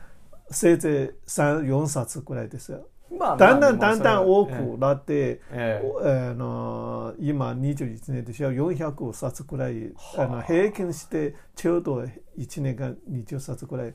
[0.51, 2.86] せいぜい3、4冊くらいですよ。
[3.19, 5.83] まあまあだんだんだんだん多くなって、ええ。
[5.85, 10.27] おあの今21年でしょ400冊くらいあはあ。
[10.29, 12.05] の平均してちょうど
[12.39, 13.95] 1年間20冊くらい。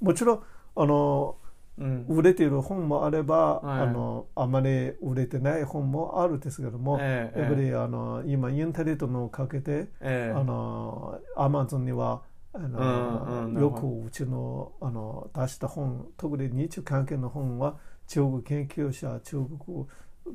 [0.00, 0.42] もちろん
[0.76, 1.36] あの
[1.78, 2.06] うん。
[2.08, 3.80] 売れている本もあれば、はい。
[3.80, 10.34] あのあまり売れてない本もあるんですけども、ええやっぱりあの今インターネットのおかげで、ええ。
[10.36, 12.22] あのアマゾンには
[12.54, 17.76] あの、うんうんよくうちのあの出した本特に日中関係の本は
[18.12, 19.86] 中国研究者中国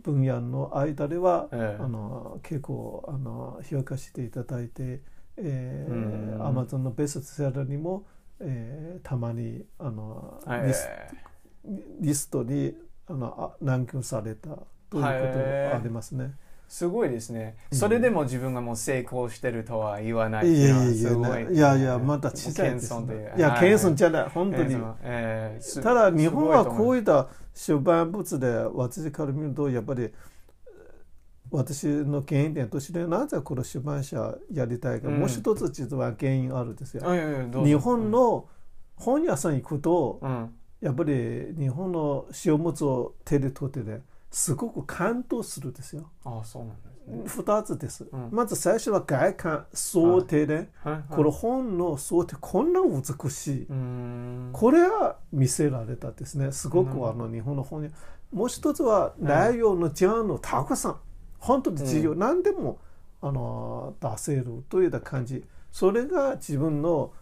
[0.03, 1.83] 分野の間では、ええ。
[1.83, 5.01] あの結構あの評価していただいて、
[5.37, 6.39] えうん。
[6.39, 8.03] ー、アマゾンのベストセラーにも、
[8.39, 10.89] えーたまにあの、えリス
[11.99, 12.73] リストに
[13.05, 16.31] あのあランクされたということがありますね。
[16.67, 17.57] すごいですね。
[17.71, 17.77] うん。
[17.77, 23.33] それでも自分がもう成功してるとは言わないいやいやすごいいやいやまだ小さいです、ね。
[23.37, 24.75] いやはい謙遜じゃない本当に。
[25.03, 30.11] ええすただ日本はこういった出版物で私から見るとやっぱり
[31.49, 35.19] 私の原因点としてなぜこの出版社やりたいか、うん。
[35.19, 37.03] もう一つ実は原因あるんですよ。
[37.65, 38.47] 日本の
[38.95, 40.53] 本屋さん行くとうん。
[40.79, 46.11] やっぱり日本の書物を手で取ってねすごく感動するんですよ。
[46.23, 47.23] あそうなんですね。
[47.25, 48.07] 二つです。
[48.11, 53.67] うんまず最初は外観想定で、はいはいこの本の想定こんな美しい。
[54.53, 56.51] これは見せられたですね。
[56.51, 57.89] すごくうんあの日本の本に。
[58.31, 60.97] もう一つは内容のジャンルたくさん。
[61.39, 62.79] 本当に自由、何でも
[63.21, 65.43] あの出せるというような感じ。
[65.71, 67.13] それが自分の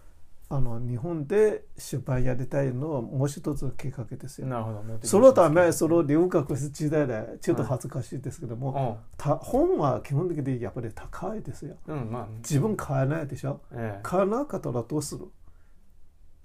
[0.48, 4.48] あの日本で出版やりたいのはもう一つのきっかけですよ。
[4.48, 4.84] なるほど。
[5.02, 11.76] そのため、その留学時代でちょっと恥ずかしいですけども、た本は基本的にやっぱり高いですよ。
[11.88, 13.62] うん、うん、まあ、自分買えないでしょ？
[13.72, 15.26] ええ買えなかったらどうする？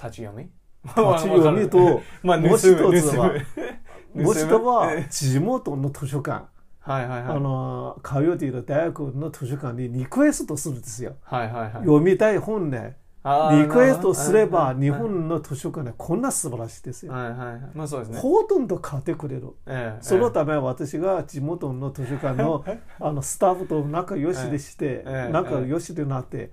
[0.02, 0.44] 立ち読み？
[0.84, 2.72] 立ち読みと、 まあ、もう一つ
[3.16, 3.32] は
[4.14, 6.46] もう一つはええ地元の図書館、
[6.80, 7.36] はいはいはい。
[7.36, 11.16] あの通っている大学の図書館にリクエストするんですよ。
[11.22, 11.72] はいはいはい。
[11.74, 17.12] 読みたい本ね、リクエストすれば日本の図書館ね、こんな素晴らしいですよ。
[17.12, 17.60] はいはいはい。
[17.74, 18.18] まあそうですね。
[18.18, 19.48] ほとんど買ってくれる。
[19.66, 22.64] ええそのため私が地元の図書館の
[22.98, 26.50] あのスタッフと仲良しでして、ええ仲良しでなって、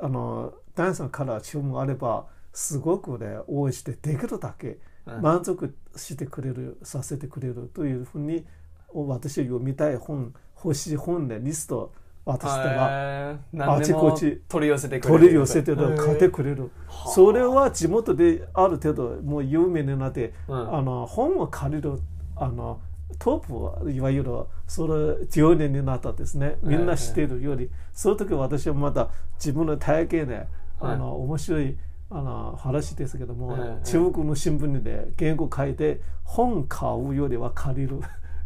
[0.00, 8.46] あのダンさんから注文あればすごくね応援してできるだけうん満足してくれる、させてくれるというふうに
[8.94, 11.92] 私読みたい本欲しい本でリスト
[12.38, 14.40] 渡したらあちこち。
[14.48, 15.20] 取り寄せてくれる。
[15.20, 16.70] 取り寄せて買ってくれる、
[17.14, 20.74] それは地元である程度もう有名になって、うん。
[20.74, 21.98] あの本を借りる
[22.36, 22.80] あの
[23.18, 24.32] トップはいわゆる
[24.66, 24.92] それ
[25.24, 26.56] 10年になったですね。
[26.62, 30.46] みんな知っているより、その時私はまだ自分の体験で
[30.78, 31.76] あの、面白い
[32.10, 38.00] あの話ですけども、ええ中国の新聞にで原稿書いて本買うよりは借りる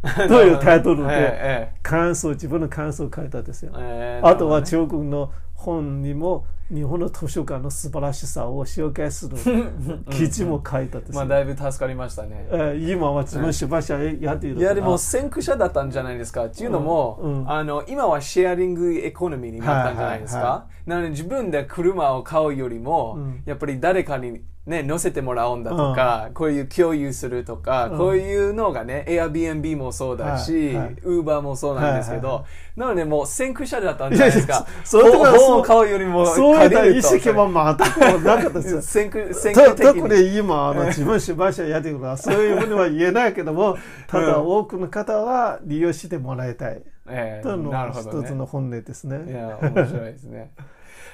[0.27, 3.71] というタイトルでええ感想自分の感想を書いたんですよ。
[3.77, 9.37] ええあとは中国の本にも日本の図書館の素晴らしさを紹介する
[10.09, 12.47] 記事も書いたんですまあだいぶ助かりましたね。
[12.49, 16.45] えー今は自分出版社やっているいやでも先駆者だったんじゃないですか。
[16.45, 20.65] っていうのも、あの今はシェアリングエコノミーになったんじゃないですか。
[20.85, 23.43] なので自分で車を買うよりも、うん。
[23.45, 32.45] やっぱり誰かにね乗せてもらうんだとか、こういう共有するとか、うんこういうのがね Airbnb もそうだし、はいはい Uber もそうなんですけど、はいはい
[32.75, 34.53] なのでもう先駆者だったんじゃないですか。
[34.53, 38.81] いやいやそそれとか本本を買うよりもそういった意識は全くなかったですよ。
[38.83, 40.29] 先駆先た駆的特に。
[40.31, 49.31] に今あの自分出版社やってるからそういうふうには言えないけどもただうん多くの方は利用してもらいたいええというのが一つの本音ですいね。
[49.31, 50.51] や、面白いですね。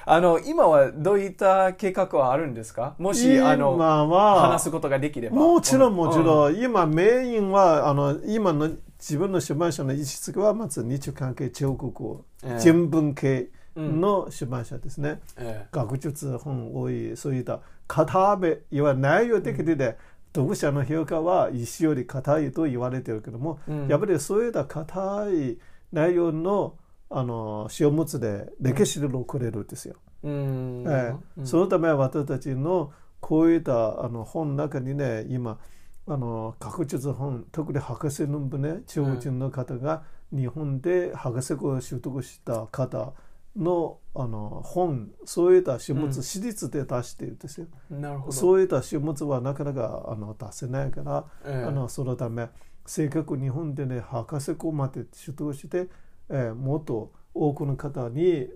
[0.04, 2.94] あの、今はどういった計画はあるんですか？
[2.98, 5.36] もし、あの、話すことができれば。
[5.36, 6.24] もちろんもちん。
[6.24, 12.60] ろん、今メインはあの今の自分の出版社の位置づけはまず日中関係中国語、ええ。
[12.60, 15.20] 人文系の出版社ですね。
[15.36, 19.96] え学術本多いそういった硬めいわゆる内容的にね、
[20.34, 23.88] 読者の評価は石より硬いと言われてるけども、うん。
[23.88, 25.58] やっぱりそういった硬い
[25.92, 26.74] 内容の
[27.14, 29.96] あの書物で歴史でくれるんですよ。
[30.24, 30.84] えうん。
[30.88, 35.58] ええそのため私たちのこういったあの本の中にね今
[36.06, 40.02] あの学術本特に博士論文ね中国人の方が
[40.32, 43.12] 日本で博士号を取得した方
[43.56, 47.66] のあの本そういった書物、うん私立で出しているんですよ。
[47.90, 48.32] なるほど。
[48.32, 52.48] そういった書物はなかなかあの出せないから、ええあのそのため
[52.86, 55.88] せっかく日本でね博士号まで取得して、
[56.32, 58.48] えーもっと多くの方に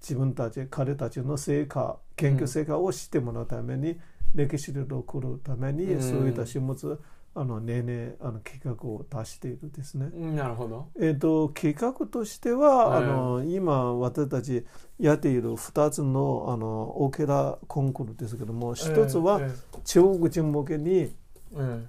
[0.00, 3.98] 自分たち彼たちの成果研究成果を知ってもらうために、
[4.34, 7.00] 歴史で残るために、うんそういった書物
[7.34, 10.08] あの年々あの企画を出しているですね。
[10.34, 10.88] なるほど。
[10.98, 14.64] えー、と企画としては、はいあの今私たち
[14.98, 19.50] やっている2つのあのオケラコンクールですけども一つはえ
[19.84, 21.14] 中国人向けに
[21.58, 21.86] え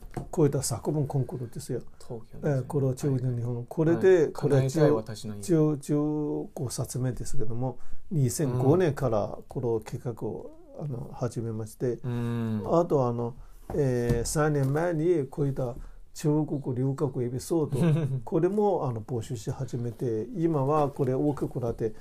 [0.48, 1.82] えた作文コンクールですよ。
[2.10, 2.14] え
[2.48, 2.54] ね。
[2.62, 3.64] ーこれは中国人日本の。
[3.64, 4.32] こはいれで、はい。
[4.34, 7.78] これは叶えたい10私の夢10 15冊目ですけども
[8.14, 12.64] 2005年からこの企画をあの始めまして、うん。
[12.66, 13.36] あとあの、
[13.76, 15.76] えー3年前にこういった
[16.14, 21.94] 中国留学エピソードこれもあの募集し始めて今はこれ大きくなって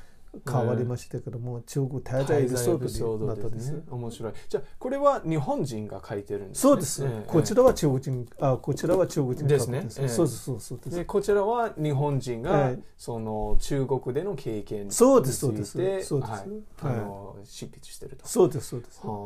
[0.45, 3.73] 変わりましたけども、中国滞在エピソードになったんです。
[3.73, 3.83] ね。
[3.91, 4.33] 面白い。
[4.49, 6.61] じゃあこれは日本人が書いてるんですね。
[6.63, 16.29] そうです、ええこちらは中国人あこちらは中国人ですねええそうですそうですそうですでこちらは日本人が、ええその中国での経験についてそうですそうですそうですはい
[16.83, 18.27] あはいの執筆してると。
[18.27, 19.17] そうですそうですはあ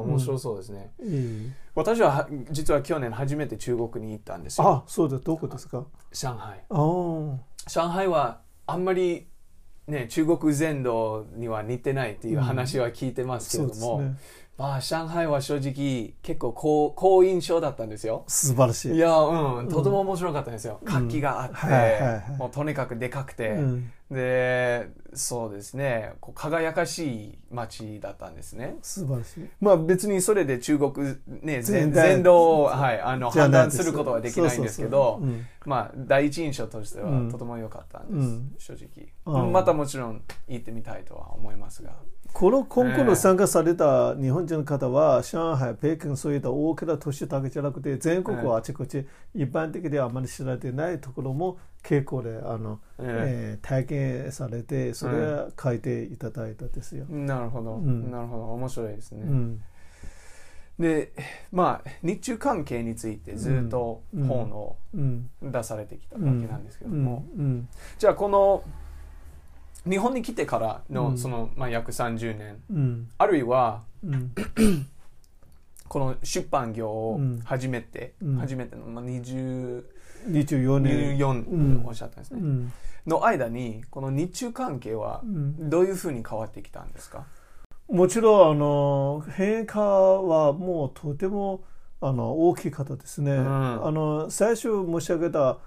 [0.00, 0.92] 面白そうですね。
[1.02, 4.68] いい私はは実は去年初めて中国に行ったんですよ。
[4.68, 5.84] あそうですどこですか？
[6.12, 6.64] 上海。
[6.68, 7.36] あー
[7.68, 9.28] 上海はあんまり
[9.92, 14.18] ね中国全土には似てないっていう話は聞いてますけれども、うん
[14.62, 18.22] まあ上海は正直結構好好印象だったんですよ。
[18.28, 18.94] 素晴らしい。
[18.94, 19.68] いやうん。
[19.68, 20.78] とても面白かったんですよ。
[20.84, 22.30] 活気があって、はいはいはい。
[22.38, 23.92] もうとにかくでかくて、うん。
[24.08, 26.12] でそうですね。
[26.20, 28.76] こう輝かしい街だったんですね。
[28.82, 29.48] 素晴らしい。
[29.60, 35.38] まあ別にそれで中国ね全全土を、はい、あの判断することはできないんですけどそうそうそう。
[35.38, 35.46] うん。
[35.64, 37.32] まあ第一印象としてはうん。
[37.32, 38.22] とても良かったんで
[38.58, 38.78] す、うん。
[38.78, 38.88] 正
[39.26, 41.96] 直、またもちろん行ってみたいとは思いますが
[42.32, 53.58] このコンクールに参加された日本人の方は、上海、北京、そういった大きな都市だけじゃなくて、全国はあちこち、一般的ではあまり知られていないところも結構であの、ええ。
[53.62, 57.04] ー体験されて、それは書いていただいたですよ。
[57.08, 58.10] なるほど、ん。
[58.10, 58.44] なるほど。
[58.54, 59.62] 面白いですね、うん。
[60.78, 61.12] で
[61.52, 64.26] まあ日中関係についてずっとうん。
[64.26, 65.30] 本をうん。
[65.42, 67.04] 出されてきたわうんけなんですけどうん。
[67.04, 67.68] も、うん。
[67.98, 68.64] じゃあこの
[69.88, 71.18] 日本に来てからの、うん。
[71.18, 72.62] その、まあ、約30年。
[72.70, 73.08] うん。
[73.18, 74.32] あるいはうん。
[75.88, 77.40] この出版業をうん。
[77.44, 78.36] 初めて、うん。
[78.36, 79.84] 初めての、まあ、20
[80.28, 82.72] 24年、24おっしゃったんですね、うん。
[83.06, 85.70] の間にこの日中関係はうん。
[85.70, 87.26] どういうふうに変わってきたんですか、
[87.88, 91.64] もちろんあの変化はもうとても
[92.00, 93.32] あの大きかったですね。
[93.32, 93.86] ん。
[93.86, 95.58] あの最初申し上げた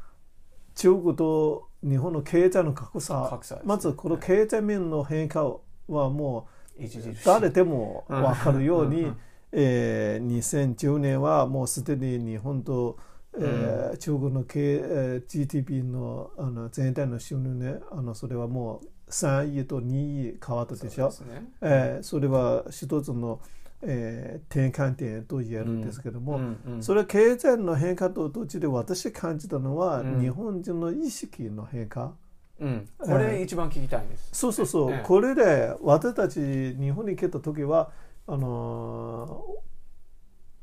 [0.76, 3.62] 中国と日本の経済の格差格差ね。
[3.64, 5.44] まずこの経済面の変化
[5.88, 6.48] はも
[6.80, 6.84] う
[7.24, 9.18] 誰でも分かるように、うんうん
[9.58, 12.98] えー2010年はもうすでに日本と、
[13.38, 21.12] えー中国の経、えー GDP のあの全体の収入ねあのそれはもう3位と2位変わったでしょ。
[21.12, 21.46] そね。
[21.62, 23.40] えーそれは一つの、
[23.82, 30.22] えー転換点と言えるんですけども、うんうんそれは経済の変化と同時で私感じたのは、うん。
[30.22, 32.14] 日本人の意識の変化。
[32.60, 35.04] うん、これ一番聞きたいんです、そうそうそう、ええ。
[35.04, 36.40] これで私たち
[36.80, 37.92] 日本に来た時は
[38.28, 39.46] あの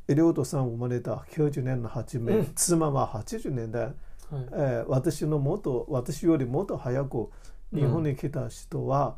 [0.08, 2.52] ーエリオートさん生まれた90年の初め、うん。
[2.54, 3.94] 妻は80年代、はい。
[4.30, 7.28] えー私のもっと私よりもっと早く
[7.74, 9.16] 日本に来た人は、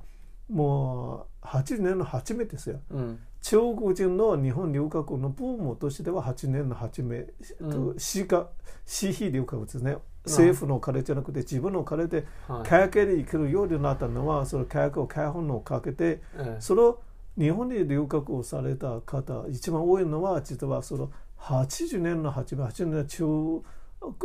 [0.50, 2.80] もう80年の初めですよ。
[2.90, 7.26] うん中国人の日本留学のブームとしては8年の初め、
[7.60, 8.48] うん私が
[8.86, 9.98] 私費留学ですね。
[10.24, 12.66] 政府の金じゃなくて自分の金ではい。
[12.66, 16.56] 海外で行けるようになったのはその海外を開放のをかけてええ。
[16.58, 16.98] その
[17.36, 23.62] 日本に留学をされた方一番多いのは実はその80年の初め80年の中、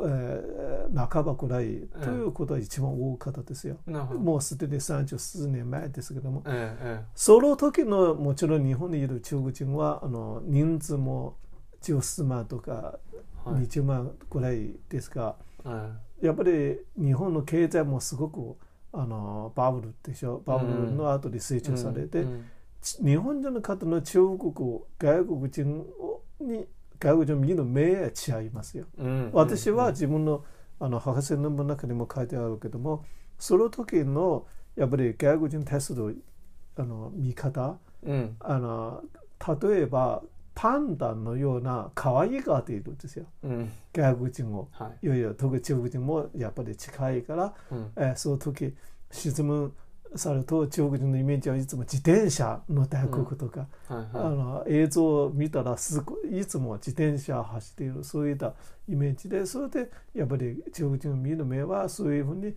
[0.06, 3.78] えー半ばくらいということは一番多かったですよ。
[3.88, 6.44] もうすでに30数年前ですけども。
[6.48, 11.38] えええその時のもちろん日本にいる中国人はあの人数も
[11.82, 13.64] 10万とかえはい。
[13.64, 18.58] 20万くらいですが、えやっぱり日本の経済もすごく
[18.92, 20.42] あのバブルでしょ。
[20.46, 22.46] バブルの後で成え長されて、うん
[22.82, 24.54] ち日本人の方の中国
[24.98, 25.86] 外国人
[26.40, 26.66] に
[27.00, 28.86] 外国人を見る目は違いますよ。
[28.98, 30.44] うん私は自分の
[30.80, 33.04] あの博士論文の中にも書いてあるけども
[33.38, 34.46] その時の
[34.76, 36.24] やっぱり外国人に対する
[36.78, 38.36] あの見方うん。
[38.40, 39.04] あの
[39.62, 40.24] 例えば
[40.56, 43.26] パンダのような可愛いがっているんですよ。
[43.44, 43.72] うん。
[43.94, 44.68] 外国人を。
[44.72, 45.06] はい。
[45.06, 47.92] いやいや特に中国人もやっぱり近いから、うん。
[47.96, 48.74] えーその時
[49.12, 49.74] 質問
[50.16, 58.54] されると中国人のイメージはいつも自転車の大国とか、はいあはの映像を見たらすごいいつも自転車走っているそういった
[58.88, 62.56] イメージでそれでやっぱり中国人を見る目はそういうふうに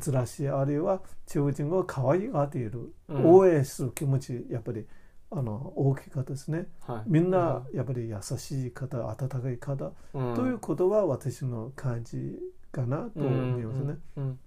[0.00, 3.26] 珍しいあるいは中国人を可愛がっている、うん。
[3.26, 4.86] 応援する気持ちやっぱり
[5.30, 6.66] あの大きかったですね。
[6.88, 7.02] いはい。
[7.06, 10.34] みんなやっぱり優しい方温かい方、うん。
[10.34, 12.38] ということは私の感じ
[12.72, 13.98] かなと思いますね。
[14.16, 14.38] うん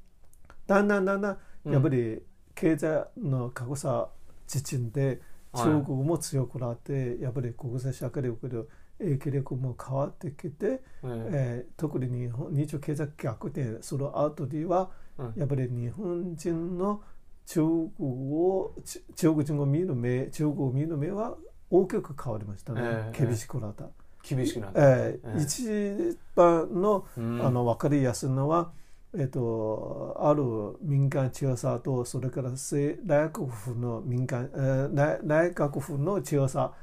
[0.68, 2.22] だんだんだんだんやっぱり
[2.56, 4.10] 経済の格差
[4.54, 5.22] 自身で
[5.54, 5.66] はい。
[5.66, 8.66] 中国も強くなって、やっぱり国際社会力の
[9.00, 11.66] 影響力も変わってきて、ええ。
[11.68, 15.34] ー特に日本日中経済逆転する後では、うん。
[15.36, 17.02] やっぱり日本人の
[17.46, 21.36] 中国をち中国人を見る目中国を見る目は
[21.70, 23.26] 大きく変わりましたね、ええ。
[23.26, 23.86] 厳しくなった。
[24.24, 25.42] 厳しくなって、えーええ。
[25.42, 27.46] 一番のうん。
[27.46, 28.72] あの分かりやすいのは、
[29.18, 30.44] えっと、ある
[30.82, 36.74] 民間調査とそれから政内閣府の民間、えー内内閣府の調査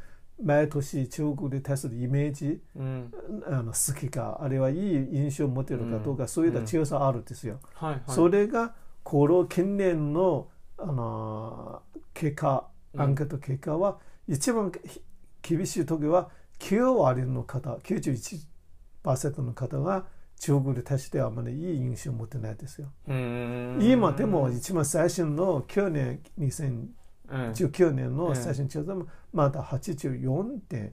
[0.42, 3.12] 毎年中国に対するイメージうん。
[3.46, 4.76] あの好きかあるいはいい
[5.12, 7.60] 印象を持っているかどうか、そういった調査あるんですよ。
[7.74, 8.02] はいはい。
[8.06, 11.82] それがこの近年のあの
[12.14, 13.00] 結果うん。
[13.00, 15.00] アンケート結果は、一番ひ
[15.42, 20.06] 厳しい時は9割の方91%の方が
[20.38, 22.88] 中国に対してはあまりいい印象を持ってないですよ。
[23.08, 23.78] うん。
[23.82, 26.88] 今でも一番最新の去年2019
[27.30, 30.92] うん年の最新調査もまだ84.6%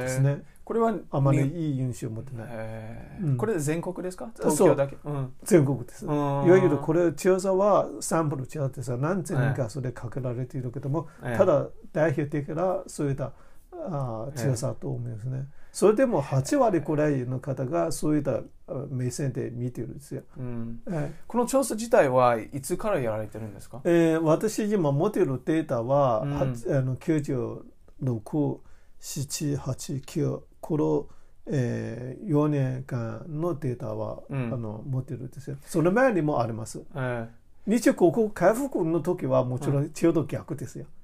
[0.00, 0.42] ですね。
[0.64, 2.46] これはあまりにいい印象を持ってない。
[2.50, 3.26] えー。
[3.26, 3.36] うん。
[3.36, 4.30] これ全国ですか？
[4.36, 4.96] 東京だけ？
[5.04, 5.32] うん。
[5.42, 6.04] 全国です。
[6.04, 13.32] いわわゆるこれ調査はサンプル調査ですが何千人かそれかけられているけども、ただ代表的なそういった
[13.72, 15.46] あー調査と思いますね。
[15.72, 18.42] それでも8割くらいの方がそういったあ
[18.90, 20.22] 目線で見ているんですよ。
[20.38, 23.78] うんえこの調査自体はいつからやられてるんですか？
[23.78, 23.80] ー
[24.12, 26.44] えー私今持っているデータは、うんあ
[26.82, 28.58] の96、
[29.00, 31.06] 7、8、9この、
[31.46, 35.56] えー、4年間のデータは、うんあの持っているんですよ。
[35.64, 36.82] その前にもあります。
[36.94, 37.28] え
[37.66, 40.84] 日中国交回復の時はもちろんちょうど逆ですよ。
[40.84, 41.01] うん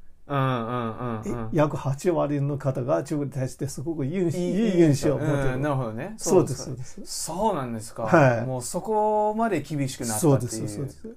[1.52, 5.54] 約8割の方が中国に対してすごくいい印いいい印象を持ってる。
[5.54, 6.14] うんなるほどね。
[6.18, 7.00] そうです、かそうです。
[7.04, 8.46] そうなんですか、はい。
[8.46, 10.30] もうそこまで厳しくなったっていう。
[10.30, 11.16] そうです、そうです。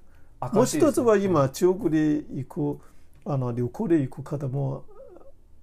[0.53, 2.79] もう一つは今、中国で行く、
[3.25, 4.85] あの旅行で行く方も、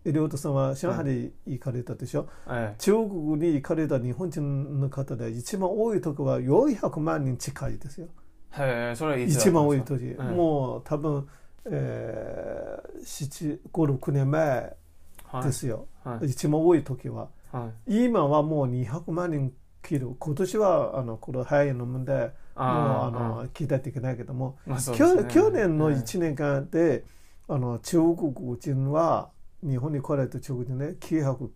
[0.04, 8.08] エリオットさんは上海に行かれたでしょ、え中国に行かれた日本人の方で一番多い時は400万人近いですよ。
[8.56, 11.28] えへえそれはいつ一番多い時、ですかもう多分、
[11.64, 14.76] えー、7、5、6年前
[15.24, 15.86] はいですよ。
[16.04, 17.28] はい一番多い時は。
[17.52, 19.52] はい今はもう200万人
[19.82, 20.14] 切る。
[20.18, 27.04] 今年はあのこの肺炎の問題、もうああの期待できないけども、まあね去去年のええ1年間で、
[27.48, 29.30] あの中国人は
[29.62, 31.48] 日本に来られた中国人ね、900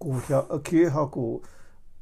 [0.00, 1.40] 900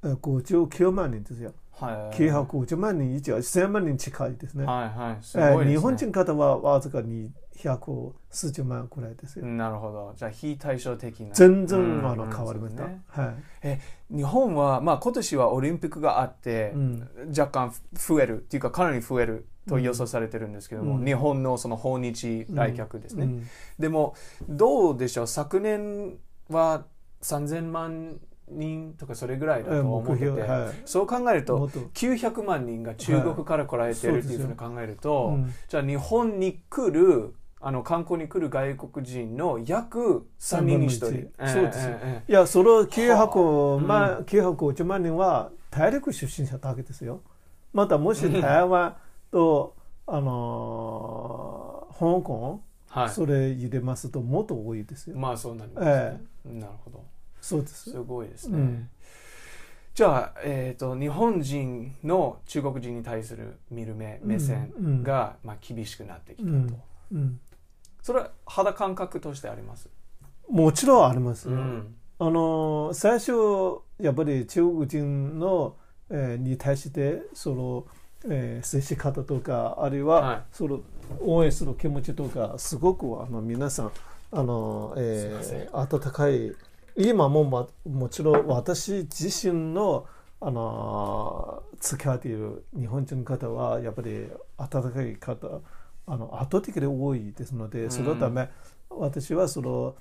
[0.02, 1.52] 959万人ですよ。
[1.80, 2.16] はい。
[2.16, 4.64] 950万人以上、1000万人近いですね。
[4.64, 5.18] はいはい。
[5.22, 5.76] すえごいですね。
[5.76, 9.46] ー日本人方はわずかに100数十万くらいですよ。
[9.46, 10.14] なるほど。
[10.16, 11.34] じゃあ非対照的な。
[11.34, 12.84] 全然あのうん変わりました。
[12.84, 14.14] はい。
[14.14, 17.08] 日本は、まあ、今年はオリンピックがあって、うん。
[17.28, 21.04] 若干増えるっていうかかなり増えると予想されてるんですけども、うん。
[21.04, 23.46] 日本のその訪日来客ですね、うん。
[23.78, 24.14] でも
[24.48, 25.26] どうでしょう。
[25.26, 26.16] 昨年
[26.48, 26.84] は
[27.22, 28.18] 3000万
[28.48, 30.74] 人とかそれぐらいだと思ってて、はい。
[30.84, 31.80] そう考えるともっと。
[31.80, 35.54] 900万人が中国から来られてるっていうふうに考えると、うん。
[35.68, 40.80] じゃあ日本に来るあの観光に来る外国人の約3人。
[40.80, 41.06] に1人
[41.46, 41.88] そうです
[42.28, 47.22] いや、その900はあ万、950万人は大陸出身者だけですよ。
[47.72, 48.96] またもし台湾
[49.30, 49.74] と、
[50.06, 53.10] あのー香港、えはい。
[53.10, 55.16] それ入れますともっと多いですよ。
[55.16, 57.04] まあそうなりますね、なるほど
[57.46, 57.90] そうです。
[57.90, 58.88] すごいですね、うん。
[59.94, 66.76] じゃあ、えー、と日本人の中国人に対する見る目目線が、まあ、厳しくなってきたと、うん。
[67.12, 67.40] うん。
[68.02, 69.88] それは肌感覚としてあります、
[70.48, 73.32] もちろんありますあのー最初
[74.00, 75.76] やっぱり中国人の、
[76.10, 77.86] えーに対してその、
[78.28, 80.42] えー接し方とかあるいは、はい。
[80.52, 80.80] その
[81.20, 83.92] 応援する気持ちとかすごくあの皆さん
[84.32, 86.52] あの、えー温かい
[86.96, 90.06] 今もまもちろん私自身の
[90.40, 94.26] あの付き合っている日本人の方はやっぱり
[94.58, 95.60] 温かい方
[96.06, 98.48] あの圧倒的に多いですので、そのため
[98.90, 99.96] 私はその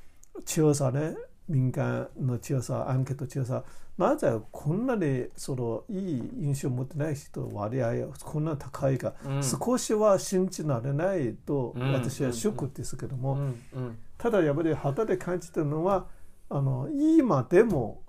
[0.46, 1.16] 調査ね
[1.48, 3.64] 民間の強さ、アンケート強さ、
[3.98, 9.44] なぜこんなにそのいい印象を持ってない人割合こんな高いか、うん。
[9.44, 13.40] 少しは信じられないとうん私はショックですけども、うん。
[13.40, 13.98] うん。
[14.18, 16.08] ただやっぱり肌で感じてるのは
[16.50, 18.04] あの今でも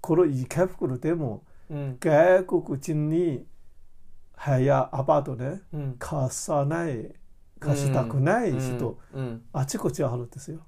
[0.00, 1.96] この池袋でもうん。
[2.00, 3.46] 外国人に
[4.44, 5.96] 部屋アパートねうん。
[5.98, 7.12] 貸さない
[7.60, 9.24] 貸したくない人、うん。
[9.24, 9.42] うん。
[9.52, 10.60] あちこちあるんですよ。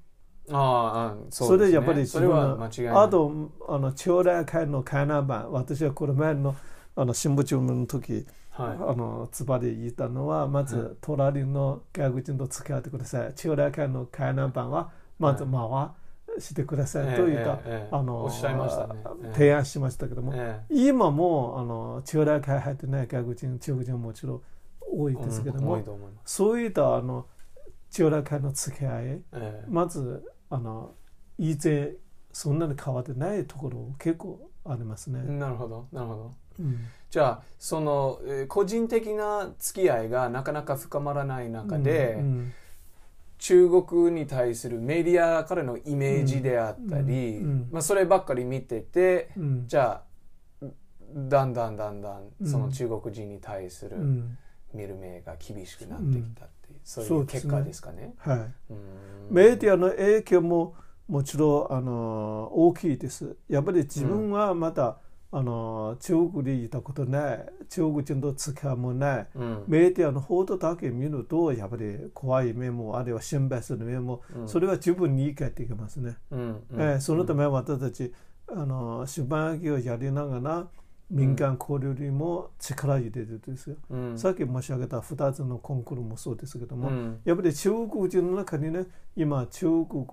[0.50, 1.70] ああそうですね。
[1.70, 3.04] それやっぱりそれは間違いない。
[3.04, 6.54] あとあの将来会の回覧板私はこの前の
[6.96, 8.68] あの新聞注文の時、はい。
[8.68, 10.68] あのつばで言ったのはまはい。
[10.68, 13.32] ず隣の外国人と付き合ってください。
[13.34, 15.50] 将来会の回覧板はまず回
[16.38, 18.94] してくださいと言った、ええええあのおっしゃいましたね。
[19.24, 19.32] ええ。
[19.34, 24.42] 提案しましたけども、え今もあの将来会入ってない外国人中国人ももちろん
[24.80, 25.84] 多いえですけども、うん
[26.24, 27.26] そういったあの
[27.90, 29.64] 将来会の付き合いええ。
[29.68, 30.94] まずあの
[31.38, 31.92] 以前
[32.32, 35.22] そんなに変わってないところ結構ありますね。
[35.22, 36.34] なるほどなるほど。
[36.60, 36.78] うん。
[37.10, 42.52] じゃあそのえー個人的な付き合いがなかなか深まらない中で、うん
[43.44, 49.64] 中国に対するメディアからのイメージであったり、うんうんまあ、そればっかり見てて、うん。
[49.68, 50.00] じゃ
[50.62, 50.66] あ
[51.28, 54.38] だんだんだんだんうんその中国人に対するうん。
[54.72, 58.14] 見る目が厳しくなってきたっていう、そういう結果ですかね。
[58.16, 58.78] はい、うん。
[59.30, 60.74] メディアの影響も
[61.06, 63.36] もちろんあの大きいです。
[63.50, 64.96] やっぱり自分はまだ、
[65.36, 69.64] あの中国にいたことない中国人と付き合いもないうん。
[69.66, 74.48] メディアの報道だけ見るとやっぱり怖い面もあるいは心配する面も、うん。
[74.48, 76.16] それは十分に理解できますね。
[76.30, 76.80] うんうん。
[76.80, 78.12] えーそのため私たち
[78.46, 80.68] あの出版業をやりながら
[81.10, 83.76] 民間交流にも力入れてるんですよ。
[83.90, 88.86] うんさっき申し上げた2つのコンクールもそうですけども、うんやっぱり中国人の中にね
[89.16, 90.04] 今中国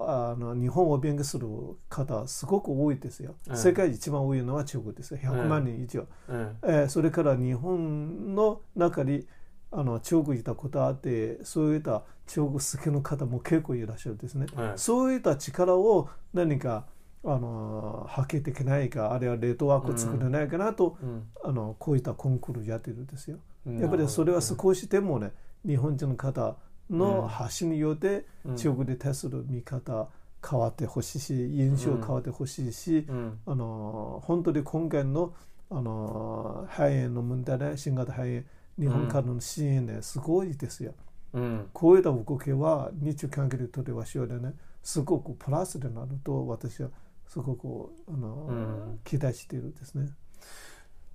[0.00, 1.46] あの日本を勉強する
[1.88, 3.34] 方すごく多いですよ。
[3.48, 6.06] うん世界一番多いのは中国ですよ100万人以上。
[6.28, 9.26] うんえーそれから日本の中に
[9.72, 14.46] あの中国にいたことあってそういった中国好きの方も結構いらっしゃるんですね。
[14.54, 16.86] はいそういった力を何か
[17.22, 21.22] あの発揮できないかあるいはネットワークを作れないかなと、うん。
[21.44, 23.38] あのこういったコンクールやってるんですよ。
[23.66, 23.78] うん。
[23.78, 25.32] やっぱりそれは少しでもね
[25.66, 26.56] 日本人の方
[26.88, 28.56] の発信によってうん。
[28.56, 30.08] 中国に対する見方
[30.48, 33.38] 変わってほしいし印象変わってほしいし、うん。
[33.44, 35.34] あの本当に今回の
[35.70, 38.42] あの肺炎の問題で新型肺炎
[38.78, 40.94] 日本からの支援ねすごいですよ。
[41.34, 41.68] うん。
[41.74, 46.88] こういった動きは日中関係にとっては将来ねすごくプラスになると私は
[47.30, 49.00] すごくあの、うん。
[49.04, 50.08] 期待しているんですね。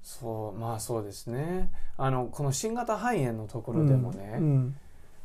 [0.02, 1.72] そうまあそうですね。
[1.98, 4.76] あのこの新型肺炎のところでもね、うん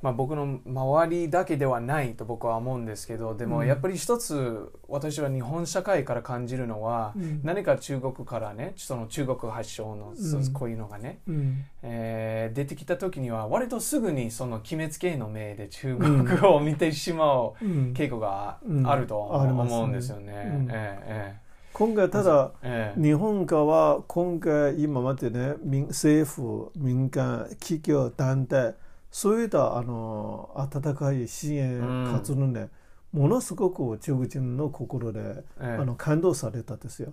[0.03, 3.51] まあ、僕の周りだけではないと僕は思うんですけどでうん。
[3.51, 7.41] もやっぱり一つ私は日本社会から感じるのは、うん。
[7.45, 10.15] 何か中国からねその中国発祥の、
[10.55, 11.65] こういうのがね、うん。
[11.83, 17.93] えー出てきた時には割とすぐにその決めつけの目で中国を見てしまううん。
[17.95, 18.87] 傾向がうん。
[18.87, 20.51] あると思うんですよね。
[20.55, 20.69] うん。
[20.71, 21.37] え
[21.73, 22.51] 今回ただ
[22.97, 28.75] 日本側は今回今までね民政府民間企業団体
[29.11, 32.69] そういったあの温かい支援うん活動ね、
[33.13, 35.79] ものすごく中国人の心で、ええ。
[35.81, 37.13] あの感動されたんですよ。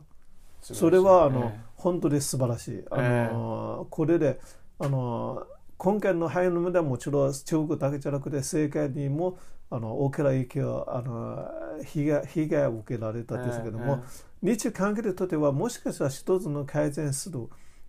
[0.61, 2.83] それはあの、え本当に素晴らしい。
[2.91, 4.39] あの、これで
[4.79, 5.45] あの
[5.77, 9.37] 今回の肺炎の問題はもちろん中国だけじゃなくて世界にも
[9.69, 14.03] あの大きな影響あの被害被害を受けられたんですけども、
[14.41, 17.47] 日中関係にとってはもしかしたら一つの改善する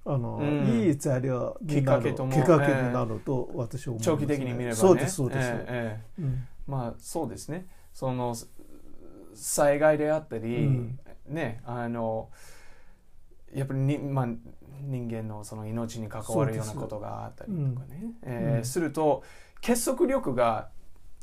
[0.08, 0.66] あの、うん。
[0.66, 4.74] いい材料になるきっかけになると私は思います、ね、長期的に見ればね。
[4.74, 6.22] そうですそうです、ええええ。
[6.22, 6.48] うん。
[6.66, 7.66] まあそうですね。
[7.92, 8.34] その
[9.34, 10.98] 災害であったり、うん。
[11.28, 12.30] ねあの
[13.54, 14.26] やっぱりに、まあ、
[14.82, 18.64] 人間のその命に関わるようなことがあったりとかね、えーうん。
[18.64, 19.22] すると
[19.60, 20.70] 結束力が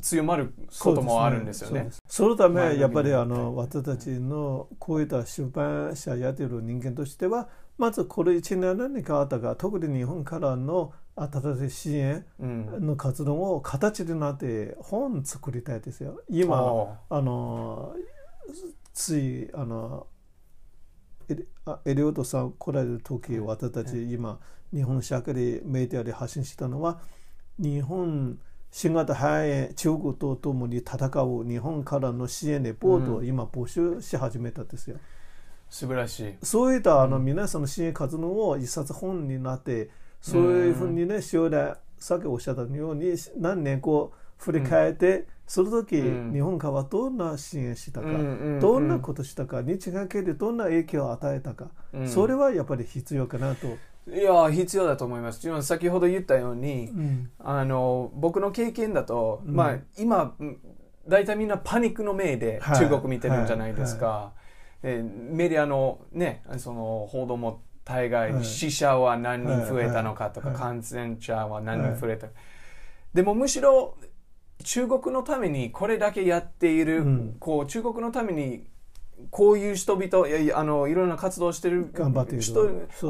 [0.02, 1.80] 強まることもあるんですよね。
[1.80, 2.02] そうです。
[2.08, 16.22] そのためやっぱりあのはい私たちのこういった出版社やっている人間としてはまずこれ1年何かあったか特に日本からの新しい支援うんの活動を形になって本作りたいですよ。
[16.30, 17.96] 今おあの
[18.94, 20.08] ついあの
[21.28, 24.40] エリオットさん来られる時私たち今
[24.74, 27.00] 日本社会でメディアで発信したのは
[27.58, 28.38] 日本
[28.72, 34.98] 新型肺炎中国とともに戦う日本からの支援レポートを今募集し始めたんですよ。
[35.76, 36.34] 素晴らしい。
[36.42, 39.90] そういったあの皆さんの支援活動を一冊本になって
[40.22, 46.34] そういうふうにね将来さっきおっしゃったように何年こう振り返ってその時、うん。
[46.34, 48.08] 日本側はどんな支援したか、
[48.62, 52.08] どんなことしたか、日韓関係でどんな影響を与えたか、うん。
[52.08, 53.68] それはやっぱり必要かなと。
[54.12, 55.62] いや必要だと思います。
[55.62, 57.30] 先ほど言ったように、うん。
[57.38, 59.56] あの僕の経験だと、うん。
[59.56, 60.58] まあ今うん
[61.08, 62.78] 大体みんなパニックの目ではい。
[62.80, 64.32] 中国見てるんじゃないですか、
[64.84, 68.44] えメディアのねその報道も大概、はい。
[68.44, 70.58] 死者は何人増えたのかとか、はい。
[70.58, 72.28] 感染者は何人増えた、
[73.14, 73.96] でもむしろ
[74.64, 77.36] 中国のためにこれだけやっている、うん。
[77.40, 78.66] こう中国のために
[79.30, 82.42] こういう人々いやいやあのいろんな活動してる頑張っている。
[82.42, 82.62] 人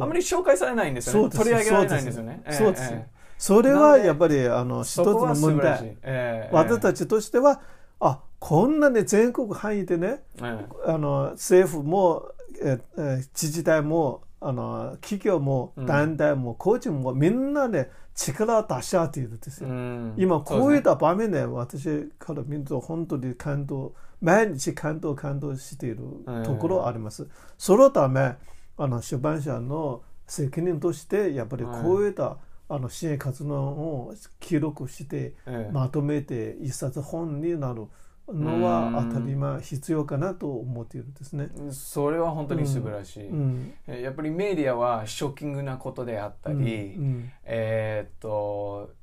[0.02, 1.30] あまり紹介されないんですよね。
[1.30, 2.44] 取り上げられないんですよね。
[2.52, 2.84] そうです。
[2.84, 3.16] ええええ。
[3.38, 5.98] それはやっぱりあの一つの問題。
[6.04, 6.50] ええ。
[6.52, 7.62] 私たちとしては、
[8.00, 12.30] あこんなに全国範囲でね、えあの政府も、
[12.62, 15.86] ええ自治体もあの企業もうん。
[15.88, 19.70] 団体も個人もみんなね力を出し合っているんですよ。
[19.70, 20.14] えうん。
[20.16, 25.98] 今こういっそた場面で私から見ると本当に感動毎日感動感動している
[26.44, 27.28] ところあります。
[27.58, 28.36] そのため
[28.78, 32.38] あの出版社の責任としてやっぱりこういった
[32.70, 35.34] あの支援活動を記録して
[35.72, 37.88] まとめて一冊本になる
[38.28, 41.50] のは当たり前必要かなと思っているんですね。
[41.72, 43.74] それは本当に素晴らしい、うん。
[43.88, 47.32] えやっぱりメディアはショッキングなことであったり、うん。
[47.44, 48.94] えーっと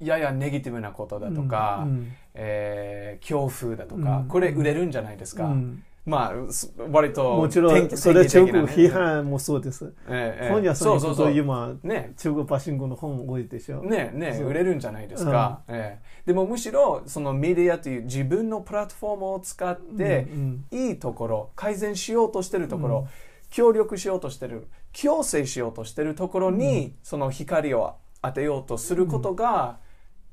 [0.00, 2.12] ややネギティブなことだとか、うん。
[2.34, 4.28] えー恐怖だとか、うん。
[4.28, 9.92] これ売れるんじゃないですか、うんまあす割ともちろんそれ中国批判もそうです。
[10.06, 12.14] 本屋さんに行くと今ね。
[12.16, 13.82] 中国パシングの本多いでしょ。
[13.82, 16.26] ねね売れるんじゃないですか、ええ。
[16.26, 23.06] でもむしろそのメディアという自分のプラットフォームを使って、うんいいところ改善しようとしてるところ、うん。
[23.50, 29.78] 協力しようとしてる強制しようとしてるところに、その光を当てようとすることが、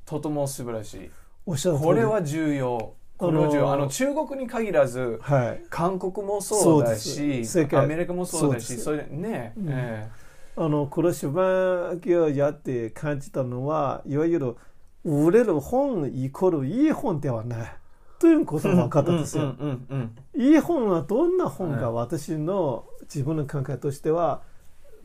[0.06, 1.10] とても素晴らしい。
[1.46, 1.88] おっしゃる通り。
[1.88, 5.64] これは重要これは重要ああのの中国に限らずはい。
[5.70, 7.44] 韓国もそうだし
[7.74, 9.70] アメリカもそうだしそれね、うん。
[9.70, 10.10] え
[10.58, 14.56] あのこの出版業をやって感じたのはいわゆる
[15.04, 17.74] 売れる本イコールいい本ではない。
[18.18, 19.56] ということが分かったんですよ。
[20.36, 24.42] いい本はどんな本か私の自分の考えとしては、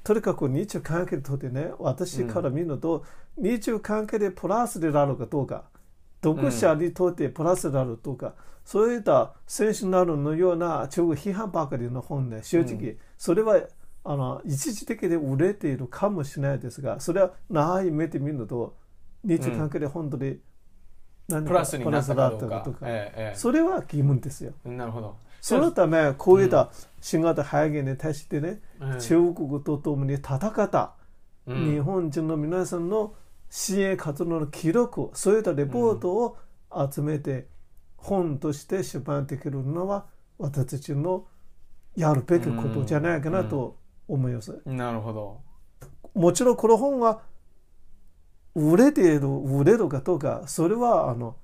[0.04, 3.04] とにかく日中関係にとってね私から見ると、
[3.36, 5.64] 日中関係でプラスであるかどうか
[6.22, 13.60] 読者にとってプラスであるとか、そういったセンショナルのような中国批判ばかりの本ね正直、それは
[14.04, 18.74] あの一時的で売れているかもしれないですがそれは長い目で見ると
[19.22, 20.38] 日中関係で本当に
[21.28, 22.78] 何プラスになったかどうか。
[22.82, 24.52] えええそれは疑問ですよ。
[24.64, 25.16] えなるほど。
[25.40, 29.00] そのためこういった新型肺炎に対してね、うん。
[29.00, 30.94] 中国と共に戦った
[31.46, 31.72] うん。
[31.72, 33.29] 日本人の皆さんの支
[33.70, 36.38] 援活動の記録そういったレポートを
[36.90, 37.48] 集めて
[37.96, 40.06] 本として出版できるのは
[40.38, 41.26] 私たちの
[41.96, 43.76] やるべきことじゃないかなと
[44.08, 44.60] 思います。
[44.64, 45.40] なるほど。
[46.14, 47.22] もちろんこの本は
[48.54, 51.36] 売れている売れるかどうかそれはあの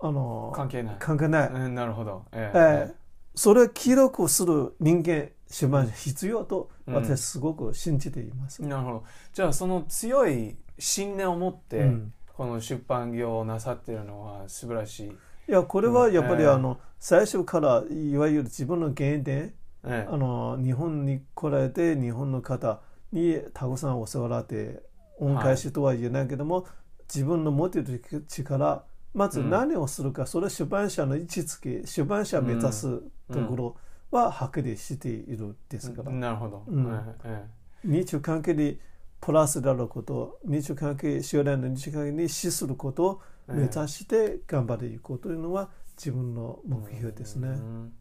[0.00, 0.96] あの関係ない。
[0.98, 1.48] 関係ない。
[1.48, 2.24] うんなるほど。
[2.32, 2.94] ええー
[3.36, 6.94] それを記録する人間出版社必要とうん。
[6.94, 8.62] 私はすごく信じています。
[8.62, 9.04] なるほど。
[9.32, 12.12] じゃあその強い信念を持って、うん。
[12.34, 15.12] この出版業をなさっているのは素晴らしい、い
[15.46, 19.54] やこれはやっぱりうんあの最初からいわゆる自分の原点
[19.84, 20.08] ええ。
[20.10, 22.80] あの日本に来られて日本の方
[23.12, 24.82] にたくさんお世話になって
[25.20, 26.66] 恩返しとは言えないけども、
[27.02, 33.00] 自分の持っている力まず何をするか、それは出版社の位置づけ出版社を目指す
[33.32, 33.76] ところ
[34.10, 37.16] ははっきりしているですから、なるほど、うん。
[37.24, 38.80] ええ日中関係に
[39.24, 47.48] プラスであること日中関係将来の日中関係に資することを目指して頑張っていこうというのは自分の目標ですね。
[47.48, 47.92] うん。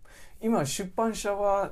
[0.41, 1.71] 今出版社は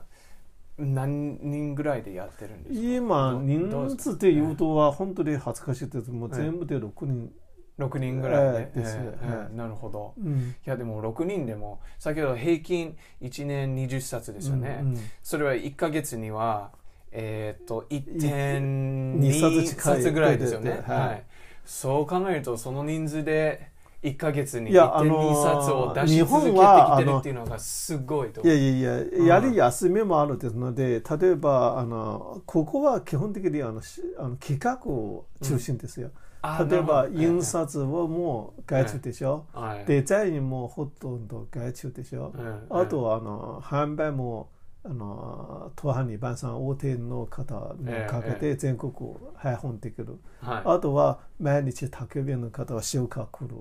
[0.77, 2.81] 何人ぐらいでやってるんですか？
[2.81, 6.11] 今人数で言うとは本当に恥ずかしいです。
[6.11, 7.31] もう全部で6人、
[7.77, 10.13] 6人ぐらいで,、ええですええはいなるほど。
[10.17, 10.55] うん。
[10.65, 14.97] いやでも6人でも先ほど平均1年20冊ですよね、うんうん。
[15.21, 16.71] それは1か月には
[17.11, 20.71] えっ、と二1.2冊ぐらいですよね。
[20.71, 20.99] はい。
[20.99, 21.23] はい、
[21.65, 23.71] そう考えるとその人数で
[24.03, 36.09] 1か月にいやあの1.2ー冊を出し日続けて本はきてるっていうのがすごいといやいやいややり休みもあるですので例えばあのここは基本的にあのしあの企画を中心ですよ、
[36.41, 39.85] あ例えば印刷はもう外注でしょ、はい。
[39.85, 42.65] デザインもほとんど外注でしょ、うん。
[42.69, 44.49] あとはあの販売も
[44.83, 48.91] あの東販二番さん大手の方のかけて全国
[49.35, 50.61] 配本できる、はい。
[50.65, 53.55] あとは毎日宅急便の方は塩化来る。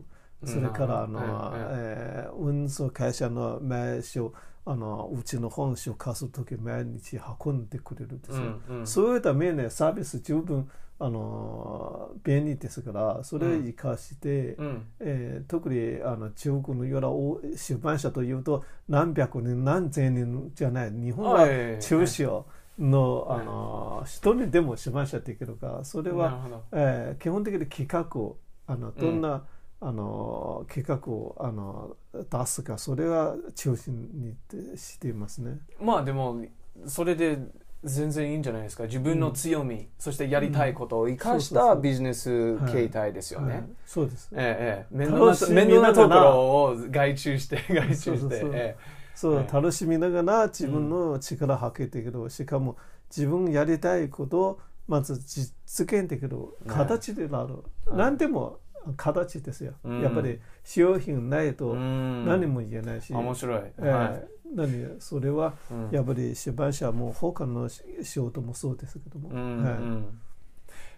[0.46, 1.24] それからあの、うん
[1.72, 4.30] えー運送会社の名刺
[4.64, 8.86] あのうちの本社を貸す時毎日運んでくれるんですよ、うんうん。
[8.86, 10.70] そういった面でサービス十分
[11.02, 14.86] あの便利ですからそれを生かして、うん。
[15.00, 21.46] えー特にあの中国のような大出版社というと何百人何千人じゃない日本は
[21.80, 22.44] 中小
[22.78, 28.36] の,、はいあの一人でも出版社できるからそれは、えー基本的に企画を
[28.66, 29.42] あのどんな、
[29.80, 35.58] あの企画をあの出すかそれは中心にしていますね。
[35.80, 36.44] まあでも
[36.86, 37.38] それで
[37.82, 38.84] 全然いいんじゃないですか。
[38.84, 43.64] 自分の強み、そしてやりたいことを生かしたビジネス形態ですよね、はい。
[43.86, 44.28] そうです。
[44.32, 44.96] ええええ。
[44.96, 48.18] 面倒な面倒なところを外注して外注してそう。
[48.18, 48.76] そうそうえ
[49.14, 52.76] そう、はい楽しみながら自分の力を発揮できる、しかも
[53.14, 57.62] 自分やりたいことをまず実現できる形でなる、はい
[57.96, 58.60] 何でも
[58.96, 60.00] 形ですよ、うん。
[60.00, 62.24] やっぱり商品ないえとうん。
[62.24, 64.24] 何も言えないし、面白い、えーはい
[64.54, 65.88] 何それはうん。
[65.90, 69.74] やっぱり出版社も他の仕事もそうですけども、うんはい。
[69.74, 70.20] うん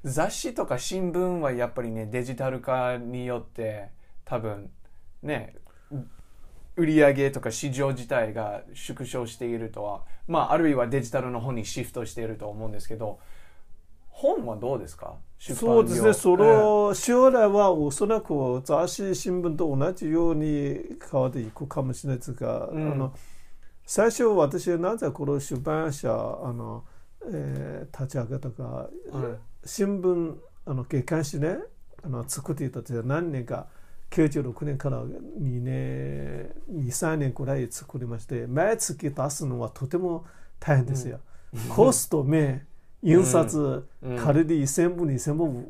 [0.04, 3.90] 雑誌とか新聞はやっぱりねデジタル化によって
[4.24, 4.68] 多分
[5.22, 5.54] ね
[6.74, 13.20] 売り上げとか市場自体が縮小しているとはまああるいはデジタルの方にシフトしていると思うんですけど
[14.08, 15.14] 本はどうですか？
[15.38, 20.80] 出版そうですね、業その将来はおそらく雑誌、新聞と同じように
[21.10, 22.92] 変わっていくかもしれないですが、うん。
[22.92, 23.14] あの
[23.94, 26.82] 最初、私はなぜこの出版社あの、
[27.30, 29.38] えー立ち上げたか、えーはい。
[29.66, 30.34] 新聞、
[30.64, 31.58] あの月刊誌ね、
[32.02, 33.66] あの作っていたという何年か、
[34.12, 40.24] 96年から2年、2、3年くらい作りまして、毎月出すのはとても
[40.58, 41.20] 大変ですよ。
[41.68, 42.64] コスト、名、
[43.02, 44.16] 印刷、うん。
[44.16, 45.66] 仮に1000部、2000部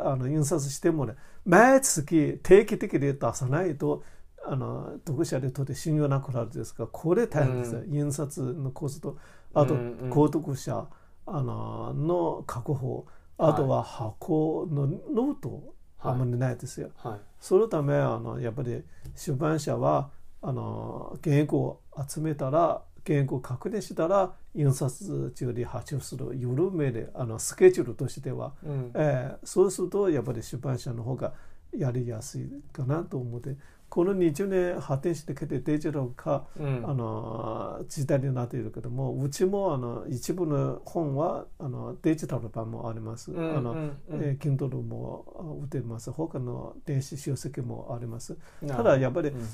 [0.00, 4.02] あの印刷してもね、毎月定期的に出さないと、
[4.44, 9.16] あの読者にとって信用なくなるんですが、これ大変ですよ、印刷のコスト、
[9.54, 10.10] あと、うんうん。
[10.10, 10.86] 購読者
[11.26, 13.06] あのの確保、
[13.38, 16.90] あとは箱のノート、あんまりないですよ。
[16.96, 17.20] はい。
[17.40, 18.82] そのためあのやっぱり
[19.14, 26.36] 出版社はあの原稿を集めたら原稿を確認したら印刷中に発注する。
[26.36, 28.90] 緩めであのスケジュールとしては、うん。
[28.94, 31.32] えーそうするとやっぱり出版社の方が
[31.76, 33.56] やりやすいかなと思って
[33.92, 43.30] この20年発展してきてデジタル化、うんあの時代になっているけどもうちもあの一部の本はあのデジタル版もあります。
[43.30, 46.10] うんあのえー Kindle もあ売ってます。
[46.10, 48.34] 他の電子書籍もあります。
[48.62, 49.46] なただやっぱりうん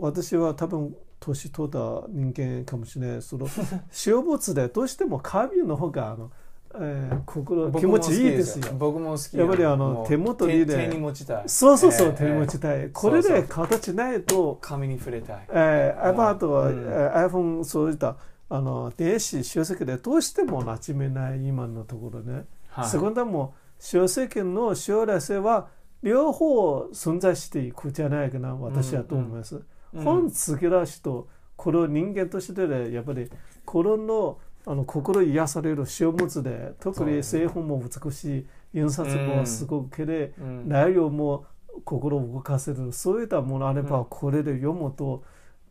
[0.00, 1.78] 私は多分年取った
[2.08, 3.22] 人間かもしれない。
[3.22, 3.46] その
[3.92, 6.32] 小物でどうしても紙の方があの、
[6.76, 8.72] えー心気持ちいいですよ。
[8.78, 11.42] 僕も好きやっぱりあの手元にね手手に持ちたい。
[11.46, 12.90] そうそうそう、ええ手に持ちたい。
[12.90, 15.46] これで形ないと、紙に触れたい。
[15.50, 18.16] えー、iPad は、iPhone そういった
[18.48, 22.44] あの電子書籍でどうしても馴染めない今のところね。
[22.68, 22.88] はい。
[22.88, 25.68] セコンダも書籍の将来性は
[26.02, 29.62] 両方存在していくじゃないかな私はと思います。
[29.94, 30.04] うん。
[30.04, 33.30] 本好きな人この人間としてねやっぱり
[33.64, 40.68] 心のあの心癒される書物で特に製本も美しい印刷もすごく綺麗、うん。
[40.68, 41.44] 内容も
[41.84, 45.22] 心を動かせるそういったものあれば、うんこれで読むと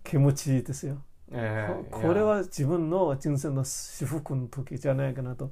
[0.04, 0.98] 気持ちいいですよ。
[1.32, 5.52] ええこれは自分の人生の至福の時じゃないかなと。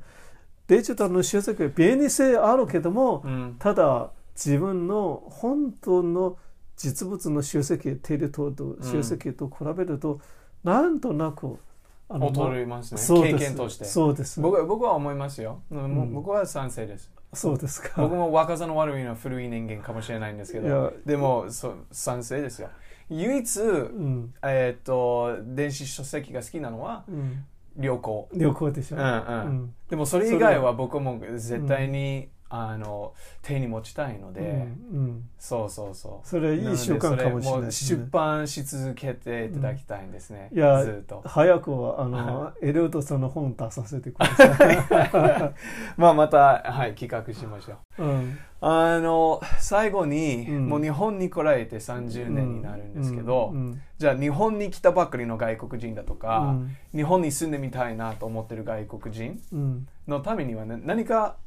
[0.68, 3.56] デジタルの書籍は便利性あるけども、うん。
[3.58, 6.38] ただ自分の本当の
[6.78, 10.22] 実物の書籍手で取る書籍と比べると、
[10.64, 11.58] なんとなく
[12.14, 13.22] あ劣りますね。
[13.22, 13.86] 経験として。
[13.86, 14.40] そうです。
[14.42, 16.14] 僕は僕は思いますよ、もううん。
[16.14, 17.12] 僕は賛成です。
[17.34, 18.02] そうですか。
[18.02, 20.94] 僕も若さの悪いのは古い人間かもしれないんですけど。
[21.06, 22.70] でもそう賛成ですよ。
[23.10, 23.66] 唯一、う
[24.02, 24.34] ん。
[24.44, 27.46] えーっと電子書籍が好きなのはうん、
[27.78, 29.10] 旅行旅行でしょ、うんうん。
[29.10, 29.74] うん。
[29.90, 35.30] でもそれ以外は僕も絶対に、あの手に持ちたいので、うんうん。
[35.40, 36.28] そうそうそう。
[36.28, 38.00] それいい習慣かもしれないですね。
[38.02, 41.22] 出版し続けていただきたいんですね、いやずっと。
[41.26, 45.54] 早くあのエリオットさんの本出させてください、
[45.96, 48.04] まあまた、はい、企画しましょう。
[48.04, 48.38] うん。
[48.60, 50.68] あの最後に、うん。
[50.68, 53.82] もう日本に来られて30年になるんですけど、うんうん。
[53.98, 56.76] じゃあ日本に来たばっかりの外国人だとか、うん。
[56.94, 59.88] 日本に住んでみたいなと思ってる外国人うん。
[60.08, 61.38] のためには、ね、何か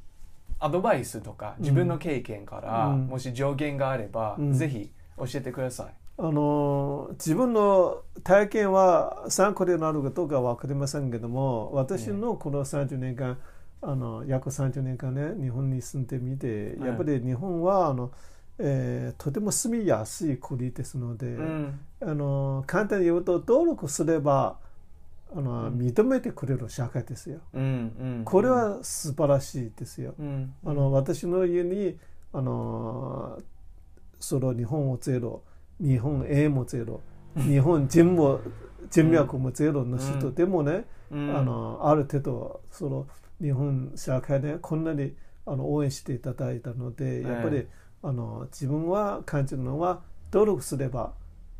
[0.59, 3.07] アドバイスとか自分の経験から、うん。
[3.07, 4.52] もし上限があれば、うん。
[4.52, 5.86] ぜひ教えてください。
[6.16, 13.36] あの自分の体験は参考になるかどうかは分かりませんけども私のこの30年間、
[13.82, 16.86] あの約30年間ね日本に住んでみて、うん。
[16.86, 18.12] やっぱり日本はあの
[18.59, 21.80] えーとても住みやすい国ですので、うん。
[22.00, 24.59] あの簡単に言うと登録すれば
[25.37, 27.41] あの認めてくれる社会ですよ。
[27.53, 27.66] うんう
[28.20, 28.24] ん。
[28.24, 30.14] これは素晴らしいですよ。
[30.18, 30.55] うん。
[30.64, 31.99] あの私の家に
[32.32, 33.39] あの
[34.20, 35.43] その日本語ゼロ
[35.80, 37.01] 日本英もゼロ
[37.37, 38.41] 日本人も
[38.91, 41.37] 人脈もゼロの人でもね、うん。
[41.37, 43.07] あのある程度その
[43.43, 45.14] 日本社会でこんなに
[45.47, 47.68] あの応援していただいたのでやっぱり、え
[48.03, 51.14] あの自分は感じるのは努力すれば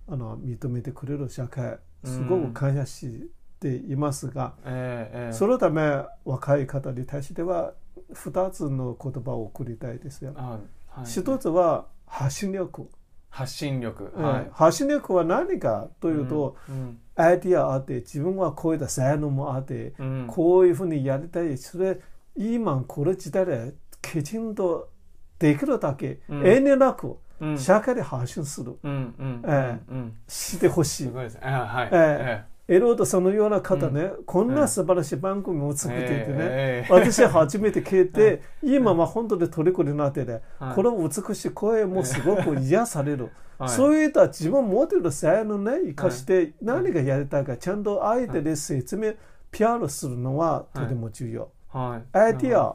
[0.07, 3.31] あの認めてくれる社会すごく感謝し
[3.65, 5.33] ていますが、ええええ。
[5.33, 7.73] そのため若い方に対しては
[8.13, 10.35] 2つの言葉を送りたいですよ。
[10.37, 10.59] あ
[10.89, 11.07] はい。
[11.07, 12.89] 一つは発信力、
[13.31, 14.13] 発信力。
[14.15, 14.49] うんはい。
[14.53, 20.25] 発信力は何かというと、うんアイディアあって自分はこういった才能もあって、うん。
[20.27, 21.57] こういうふうにやりたい。
[21.57, 22.01] それ
[22.37, 24.91] 今この時代できちんと
[25.39, 26.47] できるだけ、うん。
[26.47, 27.59] 遠慮なくうん。
[27.59, 31.03] 社会で発信する、うんうんえうんしてほしい。
[31.05, 31.11] す。
[31.11, 31.39] ごいです。
[31.41, 31.89] はい。
[31.93, 40.75] えエロードそのような方ね、こんな素晴らしい番組を作っていてね、ええ私初めて聞いて、今は本当に虜になってね、はい。
[40.75, 43.31] この美しい声もすごく癒される。
[43.59, 43.69] はい。
[43.69, 49.13] そういった自分持っている才能ね、生かして何がやりたいか、ちゃんと相手で説明、
[49.51, 51.51] PR するのはとても重要。
[51.75, 52.17] はい。
[52.17, 52.73] アイディア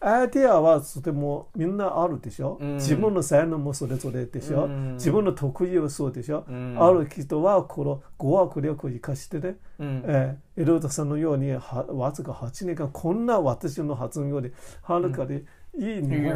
[0.00, 2.74] アイデアはとてもみんなあるでしょ、うん。
[2.76, 4.94] 自分の才能もそれぞれでしょ、うん。
[4.94, 6.76] 自分の得意はそうでしょ、たうん。
[6.82, 10.02] ある人はこの語学力を生かしてね、うん。
[10.06, 15.36] えーエロードさんのようにはわずか8年間こんな私の発音よりはるかに
[15.74, 16.32] いい日本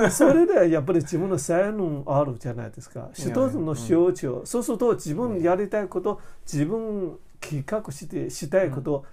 [0.00, 0.10] 語。
[0.10, 3.10] それでやっぱり自分の才能あるじゃないですか。
[3.12, 9.04] 一つの象徴、そうすると自分やりたいこと自分企画してしたいこと、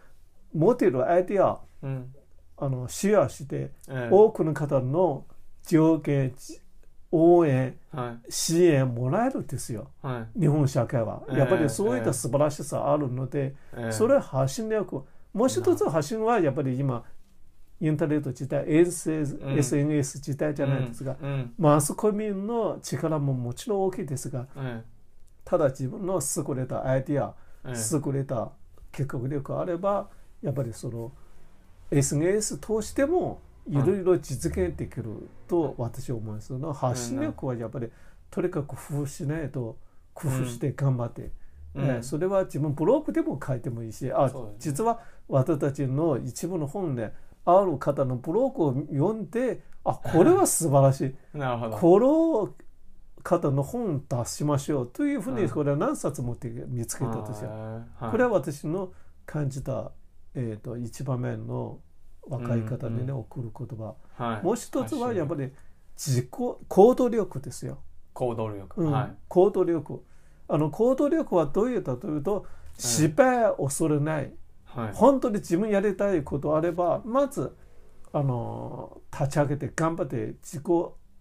[0.53, 2.15] 持っているアイデアえうん。
[2.57, 4.09] あのシェアして、ええ。
[4.11, 5.25] 多くの方の
[5.67, 6.33] 条件
[7.11, 9.91] 応援は支援もらえるんですよ。
[10.03, 10.39] いはい。
[10.39, 13.91] 日本社会は、ええやっぱりそういった素晴らしさあるので、ええ。
[13.91, 17.03] それは発信力もう一つ発信はやっぱり今
[17.81, 19.57] インターネット時代 SNS,、うん。
[19.57, 21.29] SNS 時代じゃないですが、うん。
[21.29, 21.53] うん。
[21.57, 24.83] マスコミの力ももちろん大きいですがえ。
[25.43, 28.07] ただ自分の優れたアイディアええ。
[28.07, 28.51] 優れた
[28.91, 30.09] 計画力があれば
[30.41, 31.11] やっぱりその
[31.97, 33.39] SNS 通しても
[33.69, 36.53] いろいろ実現できると私は思います。
[36.73, 37.89] 発信力はやっぱり
[38.29, 39.77] とにかく工夫しないと
[40.13, 41.31] 工夫して頑張って、
[41.75, 41.85] うん。
[41.85, 44.33] えーそれは自分ブログでも書いてもいいしあ、ね。
[44.59, 47.13] 実は私たちの一部の本で
[47.45, 51.37] ある方のブログを読んであこれは素晴らしい。
[51.37, 51.77] なるほど。
[51.77, 52.53] この
[53.23, 55.43] 方の本出しましょうというふううん。
[55.43, 56.35] にこれは何冊も
[56.67, 57.49] 見つけたんですよ。
[57.49, 58.11] はい。
[58.11, 58.91] これは私の
[59.25, 59.91] 感じた、
[60.35, 61.79] えー、と一番目の
[62.27, 63.95] 若い方にね、うん送る言葉。
[64.15, 64.45] はい。
[64.45, 65.51] もう一つはやっぱりり
[65.95, 67.79] 自己行動力ですよ、
[68.13, 68.81] 行動力。
[68.81, 68.91] うん。
[68.91, 69.15] はい。
[69.27, 70.03] 行動力。
[70.47, 72.45] あの行動力はどういうかというと
[72.77, 74.33] 失敗を恐れない、
[74.65, 74.91] はい。
[74.93, 77.55] 本当に自分やりたいことあればまず
[78.11, 80.63] あの立ち上げて頑張って自己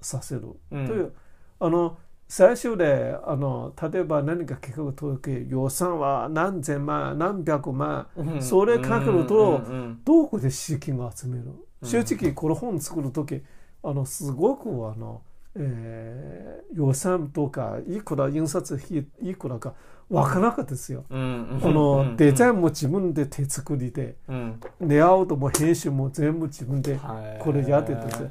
[0.01, 0.79] させるとう。
[0.79, 0.87] ん。
[0.87, 1.13] いう、
[1.61, 1.99] あの
[2.35, 8.43] 最初であの例えば何か計画を取るとき予算は何千万何百万、うん。
[8.43, 11.43] それかけると、うんうんどこで資金を集める？
[11.83, 13.43] うん正直この本作る時
[13.83, 15.20] あのすごくあの、
[15.57, 19.74] えー予算とかいくら印刷費いくらか
[20.09, 21.05] わからなかったですよ。
[21.11, 24.61] このデザインンも自分で手作りで、うん。
[24.80, 27.43] レイアウトも編集も全部自分ではい。
[27.45, 28.30] これやってたんですよ。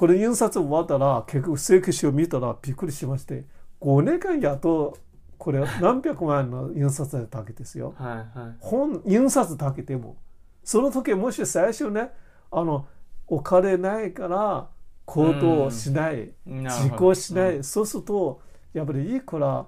[0.00, 3.44] これ印刷終わったら結局請求書を見たらびっくりしまして
[3.82, 4.96] 5年間やっと
[5.36, 7.92] これ何百万の印刷だけですよ。
[7.98, 8.56] はいはい。
[8.60, 10.16] 本印刷だけでも。
[10.64, 12.12] その時もし最初ね
[12.50, 12.86] あの
[13.26, 14.68] お金ないから
[15.04, 17.14] 行動しない、自なるほど。
[17.14, 18.40] 己しない、そうすると
[18.72, 19.66] やっぱりいくら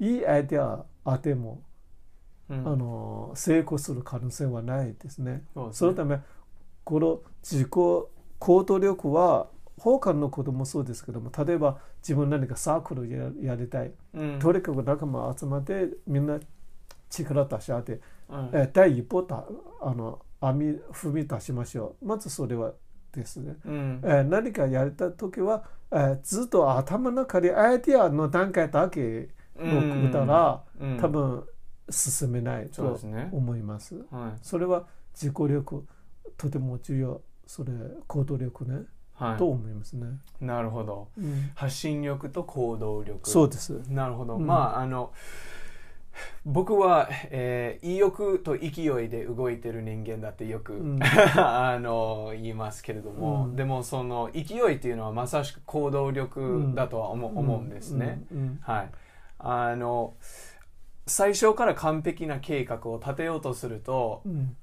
[0.00, 1.60] いいアイデアあっても、
[2.48, 2.66] うん。
[2.66, 5.42] あの成功する可能性はないですね。
[5.52, 5.78] そうですね。
[5.80, 6.18] そのため
[6.82, 14.38] この自己行動力は他のこともそうですけども例えば自分何かサークルをややりたい、うん。
[14.38, 16.38] とにかく仲間集まってみんな
[17.10, 18.50] 力出し合ってうん。
[18.52, 19.44] えー第一歩だ
[19.80, 22.06] あの網踏み出しましょう。
[22.06, 22.72] まずそれは
[23.12, 24.00] ですね、うん。
[24.02, 29.28] えー何かやりたい時は、えーずっと頭の中でアイディアの段階だけ
[29.58, 30.98] のったら、うん。
[30.98, 31.44] 多分
[31.90, 32.98] 進めないと
[33.32, 33.94] 思います。
[34.10, 34.38] はい。
[34.42, 35.86] それは自己力
[36.36, 37.22] とても重要。
[37.46, 37.72] それ
[38.08, 38.86] 行動力ね、はい
[39.38, 40.06] と思いますね、
[40.40, 41.08] なるほど。
[41.18, 41.50] うん。
[41.54, 43.28] 発信力と行動力。
[43.28, 43.70] そうです。
[43.88, 44.46] なるほど、うん。
[44.46, 45.12] まああの
[46.44, 50.98] 僕は、えー意欲と勢いで動いてる人間だってよく、うん。
[51.36, 53.56] あの言いますけれども、うん。
[53.56, 58.22] でもその勢いっていうのはまさしく行動力だとは思,、う思うんですね。
[58.60, 58.90] はい、
[59.38, 60.14] あの
[61.06, 64.56] 最初から完璧な計画を立てようとするとうん。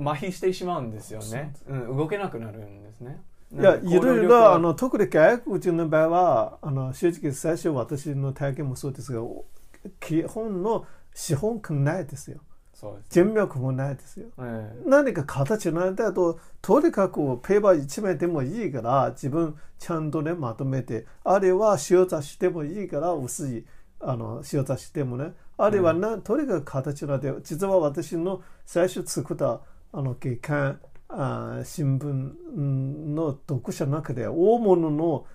[0.00, 3.20] 麻痺してしまうんですよね、うん、動けなくなるんですね。
[3.52, 9.22] いや、いろいろ、あの、特に外国人の場合は、あの、正直最初私の体験もそうですが、
[10.00, 12.40] 基本の資本感ないですよ。
[12.74, 14.28] そうです、人脈もないですよ。
[14.38, 23.64] え何か形なんだと、とにかくペーパー一枚でもいいから、自分ちゃんとね、まとめて、あるいは塩雑しでもいいから、薄い、
[23.98, 29.60] あの、塩雑しでもね、あるいはな、とにかく形なんで、実は私の最初作った、
[29.92, 35.26] あの、月刊、あ新聞うんの読者の中で、大物の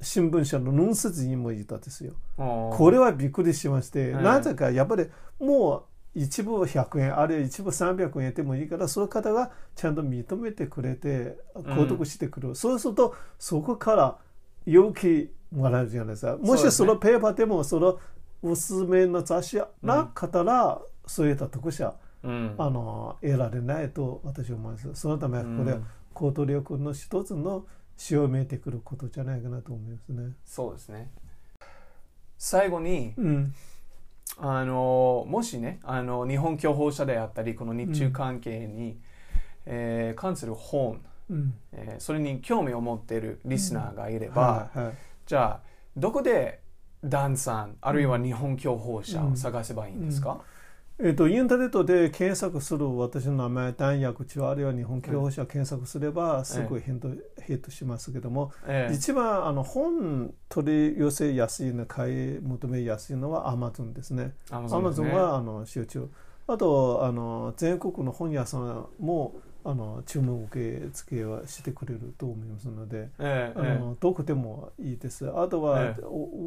[0.00, 2.14] 新聞社のヌンス人もいたんですよ。
[2.38, 2.76] ー。
[2.76, 5.06] これはびっくりしまして、うんなぜかやっぱり
[5.38, 5.82] もう
[6.14, 14.18] 一部100円あるいは一部300円でもいいからその方がちゃんと認めてくれて購読してくる、そうするとそこから
[14.66, 16.36] 勇気もらえるじゃないですか。
[16.36, 17.98] もしそのペーパーでもその
[18.42, 21.92] 薄めの雑誌なかったら、そういった読者うん
[22.24, 24.94] あの得られないと私は思います。
[24.94, 25.80] そのためこれは
[26.14, 27.66] 行動力の一つの
[27.96, 30.32] 潮めいてくることじゃないかなと思いますね。
[30.44, 31.10] そうですね。
[32.38, 33.54] 最後にうん。
[34.38, 38.98] あのもしねあの日本共報者であったりこの日中関係に、
[39.66, 41.54] えー関する本、うん。
[41.72, 44.94] えーそれに興味を持っているリスナーがいれば、はいはい。
[45.26, 45.60] じゃあ
[45.96, 46.60] どこで
[47.04, 50.40] ダンさんあるいは日本共報者を探せばいいんですか、
[50.98, 57.08] えっとインターネットで検索する私の名前、弾薬中あるいは日本共報者検索すればすぐヒット,、
[57.44, 64.34] ヒットしますけども、ええ一番あの本取り寄せやすいの、買い求めやすいのは Amazon ですね。
[64.50, 66.08] アマゾンはあの集中。
[66.46, 69.34] あとあの全国の本屋さんも
[69.64, 73.08] あの注文受け付けはしてくれると思いますので。
[73.18, 75.28] ええあのどこでもいいです。
[75.30, 75.96] あとは、え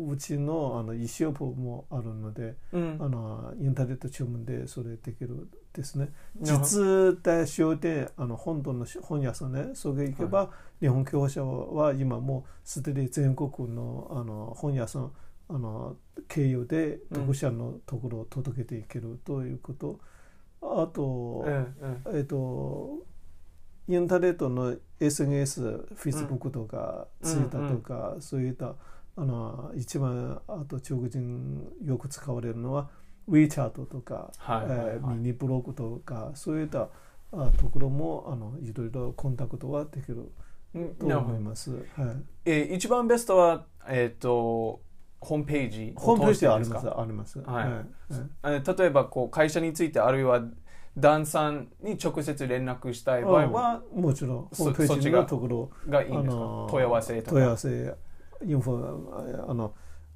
[0.09, 6.09] うちのあの e ショップもあるので、うんあのインターネット注文でそれできるですね。
[6.41, 15.11] 実体商店あの本土の本屋さんね、それ行けば、日本共報者は今もうすでに全国のあの本屋さん
[15.49, 15.95] あの
[16.27, 19.99] 経由で読者のところを届けていけるということ。
[20.81, 23.05] あと、ええええっと、
[23.87, 27.31] インターネットの SNS、Facebook とか、うん。
[27.31, 28.75] Twitter とか、そういった
[29.17, 32.89] あの一番あと中国人よく使われるのは
[33.29, 34.87] WeChat とか、はいはいはい。
[34.87, 36.89] えーミニブログとかそういった
[37.31, 40.31] あところもあのいろいろコンタクトはできる
[40.73, 41.71] うんと思います。
[41.71, 41.81] はい、
[42.45, 44.81] えー一番ベストは、えっと
[45.25, 46.87] ホームページホームページであります。
[46.87, 47.39] あります。
[47.39, 47.65] はい。
[47.65, 47.85] はい
[48.43, 50.41] えー例えばこう会社についてあるいは
[50.97, 54.01] ダンさんに直接連絡したい場合はうん。
[54.03, 57.95] もちろんホそームページのところがいいんですか、の問い合わせと問い合かわせ
[58.45, 59.73] インフォあの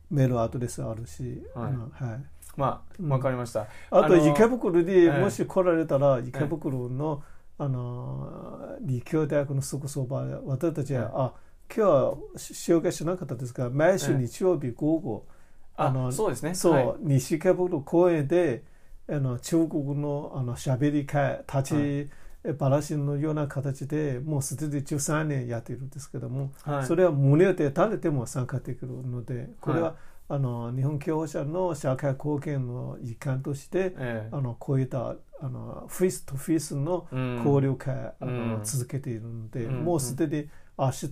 [0.10, 2.04] メールアドレスあるし、はい。
[2.04, 2.24] はい、
[2.58, 3.10] まあうん。
[3.10, 5.22] わかりました、あと池袋にええ。
[5.22, 7.24] もし来られたら池袋の、
[7.58, 11.10] あの立教大学のすぐそば私たちは、ええ。
[11.14, 11.34] あ
[11.76, 15.28] 今日は紹介しなかったですが毎週ええ日曜日午後、
[15.76, 16.54] ああのそうですね。
[16.56, 16.96] そう、はい。
[17.02, 18.64] 西池袋公園で
[19.08, 26.86] あの中国のあのしゃべり会立ち話のような形でもうすでに13年やっているんですけども、はい。
[26.86, 29.96] それは無料で誰でも参加できるのでこれは、はい。
[30.32, 34.30] あの日本共報者の社会貢献の一環として、ええ。
[34.32, 37.36] あのこういったあのフェイスとフェイスのうん。
[37.38, 38.38] 交流会、あうん。
[38.60, 39.84] の続けているので、うん。
[39.86, 41.10] もうすでに明日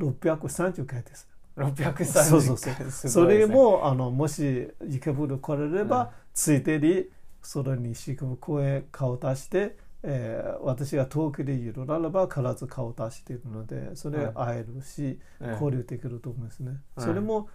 [0.00, 1.28] 630回です。
[1.56, 6.08] 630そうそれもあのもし池袋来られれば、うん。
[6.32, 7.06] ついでに
[7.42, 15.52] それに西区公園顔を出して、えー私が遠くでいるならば必ず顔を出しているのでそれ会えるし、ええ。
[15.52, 17.48] 交流できると思いますね、うんそれも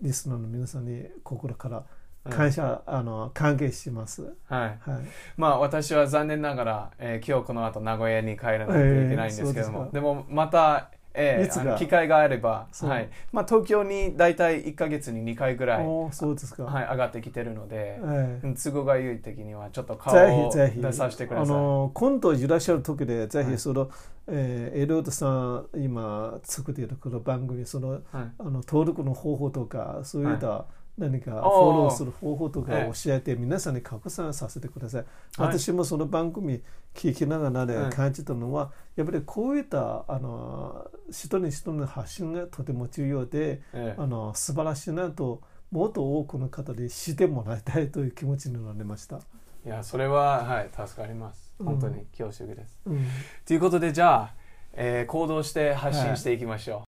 [0.00, 1.84] リスナーの皆さんに心から
[2.28, 4.90] 感謝、あの歓迎します、はい。
[4.90, 5.04] はい、
[5.36, 13.08] まあ私は残念ながら、えー今日この後名古屋に帰らないといけないんですけども、えーででもまた、えーいつかあの機会があれば、はい。
[13.32, 18.46] まあ、東京に大体1か月に2回ぐらい、そうですか、はい、上がってきてるので、ええ。
[18.46, 20.14] うん都合がいい時にはちょっと顔
[20.50, 21.56] ぜを出させてくだあさい。
[21.56, 23.52] の今度いらっしゃる時でぜはい。
[23.52, 23.90] ひその、
[24.28, 28.00] えーエリオットさん今作っているこの番組そのはい。
[28.38, 30.64] あの登録の方法とかそういった
[30.98, 35.04] 何かフォローする方法とかええ教えて皆さんに拡散させてください。
[35.38, 35.58] はい。
[35.58, 36.60] 私もその番組
[36.94, 37.68] 聞きながらうん。
[37.68, 43.94] ね感じたのはやっぱりこういったあの人に人の発信がとても重要でええ。
[43.96, 45.40] あの素晴らしいなと
[45.70, 49.16] もっと多くの方にしてもらいたいという気持ちになりました。
[49.64, 51.54] いやそれははい助かります。
[51.58, 51.66] うん。
[51.66, 53.06] 本当に恐縮です、うん。
[53.46, 54.34] ということでじゃあ、
[54.74, 56.84] えー行動して発信していきましょ